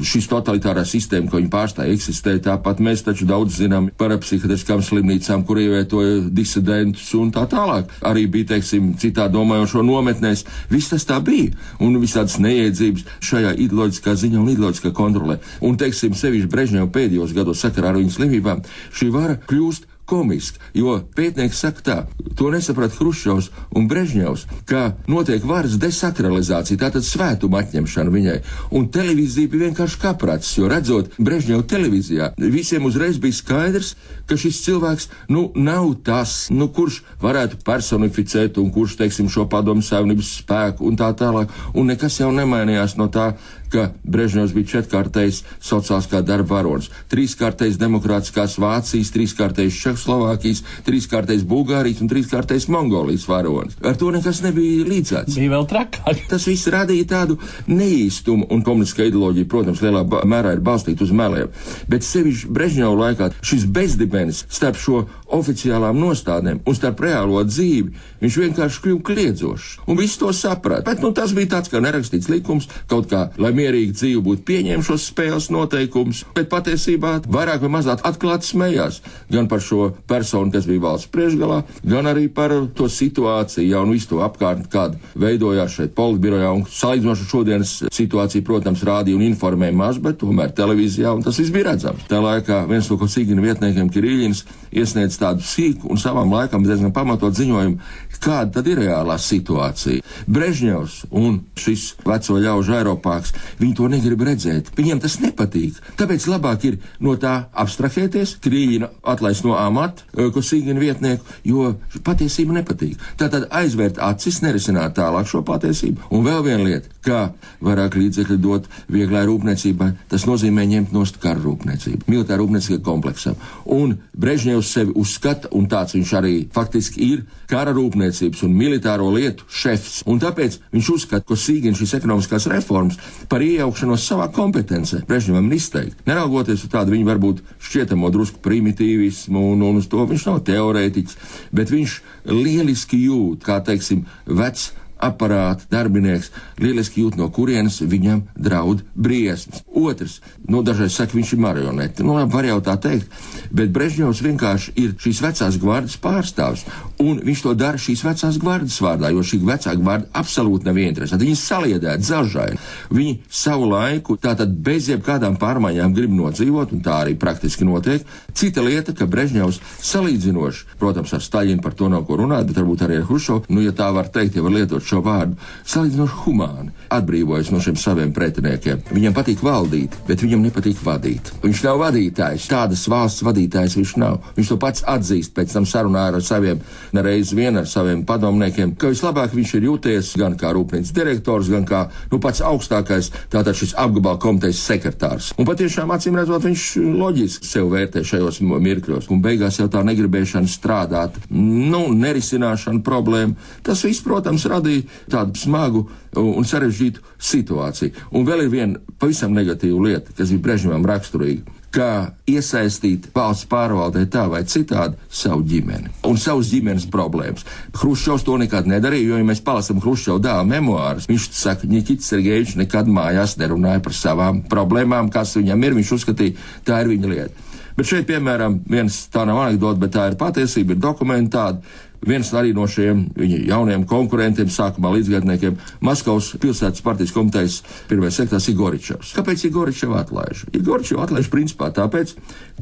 šis 0.08 0.28
totalitārā 0.30 0.86
sistēma, 0.88 1.28
ko 1.28 1.36
viņi 1.36 1.50
pārstāja, 1.52 1.92
eksistē. 1.92 2.38
Tāpat 2.40 2.80
mēs 2.80 3.04
taču 3.04 3.26
daudz 3.28 3.58
zinām 3.60 3.90
par 4.00 4.14
psihiatriskām 4.22 4.80
slimnīcām, 4.84 5.44
kur 5.44 5.60
ievietoja 5.60 6.22
disidentus 6.32 7.10
un 7.18 7.28
tā 7.34 7.44
tālāk. 7.52 7.92
Arī 8.08 8.24
bija, 8.32 8.54
teiksim, 8.54 8.94
citā 9.00 9.28
domājošo 9.32 9.84
nometnēs. 9.84 10.46
Viss 10.72 10.94
tas 10.94 11.04
tā 11.08 11.20
bija. 11.24 11.52
Un 11.84 12.00
visādas 12.00 12.38
neiedzības 12.40 13.04
šajā 13.20 13.52
ideoloģiskā 13.66 14.16
ziņā 14.24 14.40
un 14.40 14.52
ideoloģiskā 14.54 14.94
kontrolē. 14.96 15.36
Un, 15.60 15.76
teiksim, 15.80 16.16
sevišķi 16.16 16.52
Brežņeva 16.52 16.88
pēdējos 16.94 17.36
gados 17.36 17.60
sakarā 17.60 17.92
ar 17.92 18.00
viņas 18.00 18.16
slimībām, 18.16 18.64
šī 18.96 19.12
vara 19.12 19.36
kļūst 19.44 19.91
komiski, 20.08 20.60
jo 20.76 20.96
pētnieki 21.16 21.56
saka 21.56 21.84
tā, 21.86 21.96
to 22.36 22.50
nesaprata 22.52 22.98
Hruščovs 22.98 23.50
un 23.78 23.86
Brežņevs, 23.90 24.44
ka 24.68 24.96
notiek 25.10 25.44
varas 25.46 25.78
desakralizācija, 25.80 26.80
tātad 26.80 27.06
svētuma 27.06 27.62
atņemšana 27.62 28.12
viņai, 28.12 28.38
un 28.76 28.88
televīzija 28.92 29.52
bija 29.52 29.68
vienkārši 29.68 30.00
kaprats, 30.02 30.52
jo 30.58 30.70
redzot 30.70 31.14
Brežņevu 31.22 31.66
televīzijā, 31.70 32.32
visiem 32.42 32.88
uzreiz 32.88 33.20
bija 33.22 33.38
skaidrs, 33.38 33.94
ka 34.26 34.38
šis 34.38 34.62
cilvēks, 34.66 35.08
nu, 35.32 35.48
nav 35.54 35.88
tas, 36.06 36.48
nu, 36.54 36.68
kurš 36.74 37.02
varētu 37.22 37.62
personificēt 37.66 38.58
un 38.62 38.70
kurš, 38.74 38.98
teiksim, 39.00 39.30
šo 39.32 39.46
padomu 39.50 39.84
savienības 39.86 40.36
spēku 40.42 40.86
un 40.88 40.98
tā 40.98 41.12
tālāk, 41.18 41.52
un 41.74 41.92
nekas 41.92 42.20
jau 42.20 42.30
nemainījās 42.34 42.98
no 43.00 43.08
tā, 43.12 43.32
ka 43.72 43.88
Brežņevs 44.04 44.54
bija 44.56 44.70
četrkārtais 44.76 45.42
sociāls 45.62 46.08
kā 46.10 46.22
darba 46.26 46.58
varonis, 46.58 46.90
trīskārtais 47.12 47.78
demokrātiskās 47.80 48.58
Vācijas, 48.60 49.12
trīskārtais 49.14 49.78
Čehoslovākijas, 49.82 50.62
trīskārtais 50.86 51.46
Bulgārijas 51.48 52.02
un 52.04 52.10
trīskārtais 52.12 52.68
Mongolijas 52.72 53.26
varonis. 53.30 53.78
Ar 53.82 53.96
to 53.98 54.10
nekas 54.14 54.42
nebija 54.44 54.86
līdzēts. 54.88 55.38
Bija 55.38 55.54
vēl 55.56 55.68
trakāk. 55.70 56.24
Tas 56.32 56.46
viss 56.48 56.70
radīja 56.72 57.08
tādu 57.14 57.38
neīstumu, 57.70 58.48
un 58.52 58.64
komunistiskā 58.66 59.08
ideoloģija, 59.10 59.48
protams, 59.50 59.82
lielā 59.84 60.04
mērā 60.28 60.56
ir 60.56 60.64
balstīta 60.64 61.06
uz 61.06 61.14
meliem. 61.16 61.52
Bet 61.90 62.06
sevišķi 62.06 62.52
Brežņeva 62.52 62.94
laikā 63.06 63.30
šis 63.40 63.66
bezdibens 63.72 64.44
starp 64.52 64.80
šo 64.80 65.04
oficiālām 65.32 65.98
nostādnēm 66.00 66.62
un 66.68 66.76
starp 66.76 67.00
reālo 67.04 67.42
dzīvi, 67.46 67.92
viņš 68.22 68.38
vienkārši 68.44 68.82
kļuva 68.84 69.04
kliedzošs. 69.08 69.70
Un 69.88 69.98
viss 69.98 70.20
to 70.20 70.30
saprata. 70.36 70.84
Bet 70.90 71.02
nu, 71.04 71.12
tas 71.16 71.32
bija 71.36 71.56
tāds 71.56 71.72
kā 71.72 71.80
nerakstīts 71.82 72.30
likums, 72.32 72.68
kaut 72.90 73.08
kā, 73.10 73.26
lai 73.40 73.52
mierīgi 73.62 73.96
dzīve 73.96 74.24
būtu 74.26 74.46
pieņēmuši 74.50 74.90
šos 74.90 75.08
spēles 75.12 75.48
noteikumus, 75.54 76.24
bet 76.36 76.50
patiesībā 76.52 77.14
vairāk 77.30 77.62
vai 77.64 77.72
mazāk 77.78 78.02
atklāti 78.08 78.50
smējās 78.50 79.00
gan 79.32 79.48
par 79.50 79.62
šo 79.64 79.92
personu, 80.10 80.52
kas 80.52 80.66
bija 80.68 80.82
valsts 80.82 81.10
priekšgalā, 81.12 81.62
gan 81.86 82.08
arī 82.10 82.28
par 82.32 82.54
to 82.76 82.88
situāciju, 82.90 83.68
jau 83.70 83.84
nu 83.86 83.96
visu 83.96 84.12
to 84.12 84.22
apkārtni, 84.24 84.68
kāda 84.72 84.98
veidojās 85.18 85.76
šeit 85.78 85.94
politbirojā. 85.96 86.50
Un 86.52 86.64
salīdzinoši 86.68 87.28
šodienas 87.30 87.74
situācija, 87.94 88.44
protams, 88.46 88.84
rādīja 88.86 89.18
un 89.18 89.26
informēja 89.26 89.76
maz, 89.76 90.00
bet 90.02 90.20
tomēr 90.22 90.52
televīzijā, 90.56 91.14
un 91.14 91.24
tas 91.24 91.38
viss 91.40 91.54
bija 91.54 91.70
redzams. 91.72 92.06
Tā 92.10 92.20
laikā 92.22 92.62
viens 92.70 92.90
no 92.90 92.98
Kosīgina 93.00 93.44
vietniekiem 93.44 93.90
Kirīļins 93.92 94.44
iesniedz 94.72 95.18
tādu 95.20 95.44
sīku 95.46 95.90
un 95.92 96.00
savām 96.00 96.32
laikam 96.32 96.64
diezgan 96.66 96.94
pamatot 96.94 97.36
ziņojumu, 97.36 97.80
kāda 98.22 98.58
tad 98.58 98.68
ir 98.70 98.82
reālā 98.84 99.18
situācija. 99.20 100.02
Brežņevs 100.30 100.98
un 101.18 101.40
šis 101.58 101.92
veco 102.06 102.38
ļaužu 102.42 102.76
Eiropāks, 102.78 103.34
viņi 103.60 103.74
to 103.78 103.88
negrib 103.92 104.24
redzēt. 104.26 104.72
Viņiem 104.76 105.02
tas 105.02 105.18
nepatīk. 105.22 105.78
Tāpēc 105.98 106.28
labāk 106.30 106.66
ir 106.68 106.78
no 107.02 107.16
tā 107.20 107.34
abstrahēties, 107.52 108.36
krīļina 108.44 108.90
atlaist 109.12 109.46
no 109.46 109.56
amata, 109.58 110.06
ko 110.12 110.42
sīgina 110.44 110.80
vietnieku, 110.82 111.26
jo 111.48 111.74
patiesība 112.04 112.58
nepatīk. 112.60 113.00
Tātad 113.20 113.48
aizvērt 113.50 114.00
acis, 114.02 114.40
nerisināt 114.44 114.96
tālāk 114.98 115.28
šo 115.30 115.42
patiesību. 115.46 116.08
Un 116.14 116.26
vēl 116.26 116.42
viena 116.46 116.66
lieta, 116.66 116.90
kā 117.02 117.20
vairāk 117.64 117.96
līdzekļu 117.98 118.38
dot 118.42 118.68
vieglai 118.92 119.24
rūpniecībai, 119.28 119.90
tas 120.10 120.26
nozīmē 120.28 120.64
ņemt 120.70 120.94
nost 120.94 121.18
karu 121.22 121.42
rūpniecību, 121.48 122.06
militāru 122.10 122.46
rūpniecību 122.46 122.82
kompleksam. 122.86 123.38
Un 123.66 123.96
Brežņevs 124.12 124.72
sevi 124.76 124.94
uzskata, 124.98 125.50
un 125.56 125.66
tāds 125.70 125.96
viņš 125.96 126.12
arī 126.18 126.34
faktiski 126.54 127.08
ir, 127.08 127.24
kara 127.50 127.74
rūpniecības 127.76 128.44
un 128.46 128.54
militāro 128.56 129.08
lietu 129.12 129.46
šefs. 129.50 130.02
Un 130.08 130.20
tāpēc 130.22 130.58
viņš 130.72 130.90
uzskata, 130.94 131.26
ka 131.28 131.38
Sīgina 131.38 131.76
šīs 131.78 131.96
ekonomiskās 131.98 132.48
reformas 132.52 133.00
par 133.28 133.41
iejaukšanos 133.44 134.06
savā 134.06 134.28
kompetencē 134.34 135.02
Brežņevam 135.08 135.48
ir 135.50 135.58
izteikti. 135.58 136.06
Neraugoties 136.08 136.64
uz 136.66 136.72
tādu 136.72 136.94
viņa 136.94 137.08
varbūt 137.08 137.42
šķietamo 137.62 138.10
drusku 138.14 138.42
primitīvismu 138.44 139.42
un, 139.52 139.64
un 139.66 139.80
uz 139.80 139.88
to 139.92 140.04
viņš 140.08 140.28
nav 140.28 140.42
teorētiķis, 140.48 141.18
bet 141.54 141.72
viņš 141.74 141.98
lieliski 142.30 143.02
jūt, 143.06 143.42
kā 143.46 143.60
teiksim, 143.66 144.06
vecs 144.26 144.70
aparāta 145.02 145.66
darbinieks 145.72 146.30
lieliski 146.62 147.02
jūt, 147.02 147.18
no 147.18 147.28
kurienes 147.34 147.80
viņam 147.82 148.24
draud 148.36 148.84
briesmas. 148.94 149.64
Otrs, 149.72 150.20
nu, 150.48 150.62
dažreiz 150.62 150.94
saka, 150.94 151.16
viņš 151.16 151.34
ir 151.34 151.42
marionete. 151.42 152.06
Nu, 152.06 152.14
labi, 152.16 152.32
var 152.34 152.46
jau 152.46 152.58
tā 152.64 152.76
teikt, 152.80 153.10
bet 153.50 153.72
Brežņevs 153.74 154.22
vienkārši 154.24 154.74
ir 154.78 154.94
šīs 155.02 155.22
vecās 155.24 155.58
gvardas 155.60 155.98
pārstāvs, 156.02 156.64
un 157.02 157.20
viņš 157.24 157.42
to 157.46 157.54
dara 157.58 157.80
šīs 157.80 158.04
vecās 158.06 158.38
gvardas 158.42 158.78
vārdā, 158.84 159.10
jo 159.12 159.24
šī 159.26 159.40
vecā 159.46 159.74
gvarda 159.80 160.10
absolūti 160.22 160.68
nav 160.68 160.78
interesanta. 160.82 161.24
Viņi 161.24 161.40
saliedēti, 161.40 162.08
zažaini. 162.08 162.60
Viņi 162.92 163.16
savu 163.32 163.68
laiku, 163.72 164.16
tātad 164.22 164.54
bez 164.64 164.90
jebkādām 164.92 165.38
pārmaiņām 165.40 165.96
grib 165.96 166.14
nodzīvot, 166.14 166.76
un 166.76 166.84
tā 166.84 167.00
arī 167.02 167.16
praktiski 167.18 167.66
notiek. 167.66 168.06
Cita 168.38 168.62
lieta, 168.64 168.94
ka 168.96 169.08
Brežņevs 169.10 169.60
salīdzinoši, 169.82 170.78
protams, 170.80 171.12
ar 171.16 171.24
Staļinu 171.24 171.64
par 171.64 171.74
to 171.78 171.88
nav 171.92 172.06
ko 172.06 172.20
runāt, 172.20 172.46
bet 172.48 172.60
varbūt 172.60 172.86
arī 172.86 173.00
ar 173.00 173.08
Hrušovu, 173.08 173.50
nu, 173.52 173.64
ja 173.64 173.74
tā 173.76 173.90
var 173.94 174.10
teikt, 174.12 174.36
ja 174.36 174.44
var 174.44 174.54
lietot 174.54 174.84
šo 174.92 175.00
vārdu, 175.04 175.38
salīdzinoši 175.68 176.18
humāni, 176.26 176.72
atbrīvojas 176.92 177.50
no 177.52 177.60
šiem 177.64 177.78
saviem 177.80 178.12
pretiniekiem. 178.16 178.82
Viņam 178.92 179.16
patīk 179.16 179.42
valdīt, 179.44 179.96
bet 180.08 180.22
viņam 180.24 180.44
nepatīk 180.46 180.82
vadīt. 180.84 181.32
Viņš 181.42 181.62
nav 181.66 181.80
vadītājs, 181.82 182.48
tādas 182.52 182.84
valsts 182.92 183.24
vadītājs 183.24 183.78
viņš 183.78 183.94
nav. 184.02 184.20
Viņš 184.36 184.52
to 184.52 184.58
pats 184.60 184.84
atzīst 184.92 185.34
pēc 185.36 185.54
tam 185.56 185.68
sarunā 185.68 186.08
ar 186.10 186.20
saviem, 186.24 186.60
nereiz 186.92 187.32
vien 187.36 187.56
ar 187.60 187.68
saviem 187.70 188.04
padomniekiem, 188.08 188.74
ka 188.76 188.92
vislabāk 188.92 189.34
viņš 189.36 189.54
ir 189.58 189.68
jūties 189.70 190.12
gan 190.20 190.36
kā 190.40 190.52
rūpnīcas 190.52 190.92
direktors, 190.96 191.50
gan 191.52 191.66
kā 191.68 191.86
nu, 192.12 192.20
pats 192.22 192.42
augstākais, 192.44 193.12
tātad 193.32 193.56
šis 193.56 193.74
apgabala 193.80 194.20
komitejas 194.20 194.60
sekretārs. 194.66 195.32
Un 195.40 195.48
patiešām 195.48 195.92
acīm 195.94 196.18
redzot, 196.20 196.44
viņš 196.44 196.66
loģiski 197.00 197.48
sev 197.48 197.72
vērtē 197.72 198.04
šajos 198.06 198.42
mirkļos. 198.42 199.08
Un 199.12 199.22
beigās 199.24 199.60
jau 199.60 199.68
tā 199.72 199.84
negribēšana 199.86 200.50
strādāt, 200.50 201.16
nu, 201.32 201.86
nerisināšana 201.96 202.82
problēma, 202.84 203.38
tas 203.64 203.84
viss, 203.86 204.04
protams, 204.04 204.44
radīja 204.50 204.81
tādu 205.10 205.38
smagu 205.38 205.86
un 206.18 206.46
sarežģītu 206.46 207.02
situāciju. 207.22 208.08
Un 208.12 208.28
vēl 208.28 208.46
ir 208.46 208.52
viena 208.52 208.94
pavisam 209.00 209.34
negatīva 209.36 209.88
lieta, 209.88 210.14
kas 210.16 210.34
bija 210.34 210.46
Brežņevam 210.48 210.88
raksturīga 210.88 211.60
kā 211.72 212.12
iesaistīt 212.28 213.08
valsts 213.14 213.48
pārvaldē 213.50 214.04
tā 214.12 214.26
vai 214.30 214.42
citādi 214.48 214.98
savu 215.12 215.44
ģimeni 215.48 215.92
un 216.08 216.18
savas 216.20 216.50
ģimenes 216.52 216.86
problēmas. 216.92 217.46
Hruščovs 217.78 218.26
to 218.26 218.36
nekad 218.40 218.68
nedarīja, 218.68 219.12
jo, 219.12 219.20
ja 219.20 219.28
mēs 219.28 219.42
palasām 219.44 219.80
Hruščova 219.82 220.20
dēla 220.22 220.44
memoārus, 220.48 221.08
viņš 221.10 221.28
saka, 221.36 221.68
Nikits 221.70 222.10
Sergejevičs 222.12 222.58
nekad 222.60 222.90
mājās 222.92 223.38
nerunāja 223.40 223.82
par 223.84 223.96
savām 223.96 224.42
problēmām, 224.52 225.08
kas 225.12 225.36
viņam 225.38 225.64
ir, 225.64 225.78
viņš 225.80 225.94
uzskatīja, 225.96 226.36
tā 226.68 226.82
ir 226.82 226.92
viņa 226.92 227.14
lieta. 227.14 227.48
Bet 227.76 227.88
šeit, 227.88 228.04
piemēram, 228.10 228.58
viens 228.68 228.98
tā 229.12 229.24
nav 229.28 229.40
anekdote, 229.46 229.80
bet 229.80 229.94
tā 229.96 230.10
ir 230.10 230.18
patiesība, 230.20 230.74
ir 230.74 230.82
dokumenti 230.82 231.32
tādi. 231.32 231.78
Viens 232.06 232.32
arī 232.34 232.50
no 232.56 232.66
šiem 232.66 233.04
viņa 233.14 233.38
jaunajiem 233.52 233.84
konkurentiem, 233.90 234.50
sākumā 234.50 234.90
līdzgaitniekiem, 234.96 235.58
Maskavas 235.86 236.32
pilsētas 236.42 236.82
partijas 236.82 237.14
komitejas 237.14 237.60
pirmais 237.90 238.18
sektārs 238.18 238.48
Igoričevs. 238.50 239.14
Kāpēc 239.18 239.46
Igoričevu 239.46 239.94
atlaiž? 240.00 240.46
Igoričevu 240.58 241.04
atlaiž 241.04 241.30
principā 241.30 241.70
tāpēc, 241.74 242.16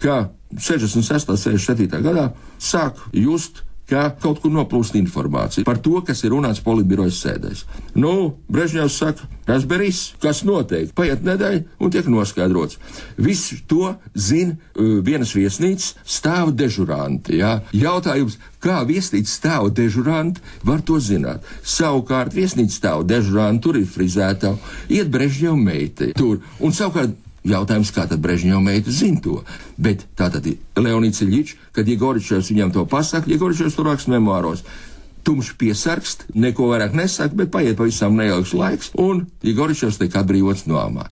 ka 0.05 0.21
66. 0.59 1.33
un 1.33 1.41
67. 1.41 2.05
gadā 2.05 2.31
sāk 2.61 3.01
just 3.17 3.65
ka 3.91 4.07
kaut 4.23 4.41
kur 4.43 4.53
noplūst 4.55 4.97
informācija 4.99 5.67
par 5.67 5.81
to, 5.83 5.99
kas 6.07 6.23
ir 6.25 6.35
runāts 6.35 6.63
politbirojas 6.65 7.21
sēdēs. 7.25 7.65
Nu, 7.99 8.37
Brežņevs 8.53 8.99
saka, 9.03 9.27
tas 9.49 9.67
beris, 9.69 10.03
kas 10.23 10.43
notiek, 10.47 10.93
paiet 10.97 11.25
nedēļa 11.27 11.83
un 11.83 11.93
tiek 11.93 12.09
noskaidrots. 12.11 12.79
Visu 13.19 13.61
to 13.71 13.95
zina 14.15 14.55
uh, 14.55 14.99
vienas 15.07 15.35
viesnīcas 15.37 15.95
stāv 16.05 16.55
dežuranti. 16.59 17.41
Jā. 17.41 17.57
Jautājums, 17.77 18.39
kā 18.63 18.81
viesnīcas 18.89 19.39
stāv 19.41 19.73
dežuranti, 19.77 20.43
var 20.67 20.85
to 20.87 21.01
zināt. 21.03 21.47
Savukārt 21.67 22.37
viesnīcas 22.37 22.79
stāv 22.81 23.07
dežuranti, 23.11 23.65
tur 23.67 23.81
ir 23.81 23.91
frizēta, 23.91 24.55
iet 24.89 25.11
Brežņeva 25.11 25.59
meita 25.59 26.13
tur. 26.17 26.41
Un 26.63 26.77
savukārt 26.77 27.19
Jautājums, 27.41 27.89
kā 27.97 28.05
tad 28.05 28.21
Brežņeva 28.21 28.61
meita 28.61 28.93
zina 28.93 29.21
to. 29.25 29.39
Bet 29.81 30.05
tātad 30.19 30.45
Leonīds 30.77 31.23
Iļičs, 31.25 31.57
kad 31.81 31.89
Jegoričevs 31.89 32.53
viņam 32.53 32.75
to 32.77 32.85
pasaka, 32.89 33.31
Jegoričevs 33.33 33.79
to 33.79 33.87
raksta 33.87 34.13
memoāros. 34.13 34.65
Tumšs 35.25 35.55
piesarkst, 35.61 36.29
neko 36.37 36.71
vairāk 36.73 36.95
nesaka, 36.97 37.37
bet 37.37 37.53
paiet 37.53 37.79
pavisam 37.81 38.17
neilgs 38.17 38.53
laiks, 38.57 38.93
un 39.01 39.27
Jegoričevs 39.45 40.01
tiek 40.01 40.21
atbrīvots 40.21 40.69
no 40.69 40.81
amata. 40.81 41.13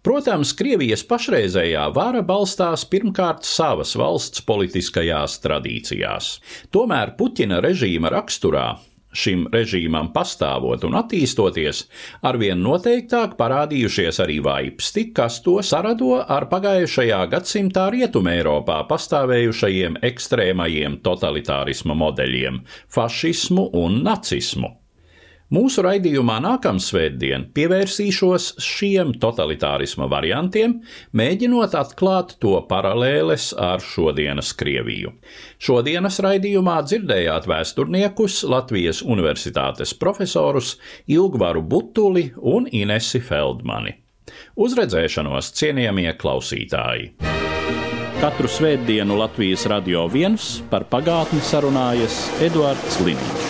Protams, 0.00 0.54
Krievijas 0.56 1.02
pašreizējā 1.04 1.82
vara 1.92 2.22
balstās 2.24 2.86
pirmkārt 2.88 3.44
savas 3.44 3.92
valsts 4.00 4.40
politiskajās 4.48 5.34
tradīcijās. 5.44 6.30
Tomēr 6.72 7.12
Puķina 7.18 7.58
režīma 7.60 8.08
raksturā 8.14 8.70
šim 9.12 9.46
režīmam 9.52 10.10
pastāvot 10.14 10.84
un 10.86 10.96
attīstoties, 11.00 11.84
arvien 12.26 12.60
noteiktāk 12.62 13.36
parādījušies 13.40 14.20
arī 14.24 14.40
vaipsti, 14.44 15.10
kas 15.16 15.40
to 15.44 15.58
sarado 15.66 16.18
ar 16.20 16.48
pagājušajā 16.52 17.20
gadsimtā 17.34 17.88
Rietumē 17.94 18.38
Eiropā 18.40 18.80
pastāvējušajiem 18.90 20.00
ekstrēmajiem 20.10 21.00
totalitārisma 21.06 21.96
modeļiem- 21.98 22.62
fašismu 22.96 23.70
un 23.84 24.02
nacismu. 24.06 24.79
Mūsu 25.50 25.82
raidījumā 25.82 26.36
nākamā 26.44 26.78
svētdiena 26.78 27.48
pievērsīšos 27.56 28.52
šiem 28.62 29.16
totalitārisma 29.18 30.06
variantiem, 30.10 30.76
mēģinot 31.10 31.74
atklāt 31.74 32.36
to 32.38 32.54
paralēles 32.70 33.48
ar 33.58 33.82
šodienas 33.82 34.52
Krieviju. 34.54 35.10
Šodienas 35.58 36.20
raidījumā 36.22 36.76
dzirdējāt 36.86 37.50
vēsturniekus 37.50 38.44
Latvijas 38.46 39.02
Universitātes 39.02 39.96
profesorus 39.98 40.76
Ilgvaru 41.10 41.66
Butuli 41.66 42.28
un 42.38 42.70
Inesi 42.70 43.18
Feldmani. 43.18 43.96
Uzredzēšanos 44.54 45.50
cienījamie 45.58 46.12
klausītāji! 46.20 47.16
Katru 48.20 48.46
svētdienu 48.52 49.18
Latvijas 49.18 49.66
radio 49.72 50.06
viens 50.12 50.60
par 50.70 50.86
pagātni 50.92 51.42
sarunājas 51.42 52.28
Eduards 52.44 53.00
Līniju. 53.02 53.49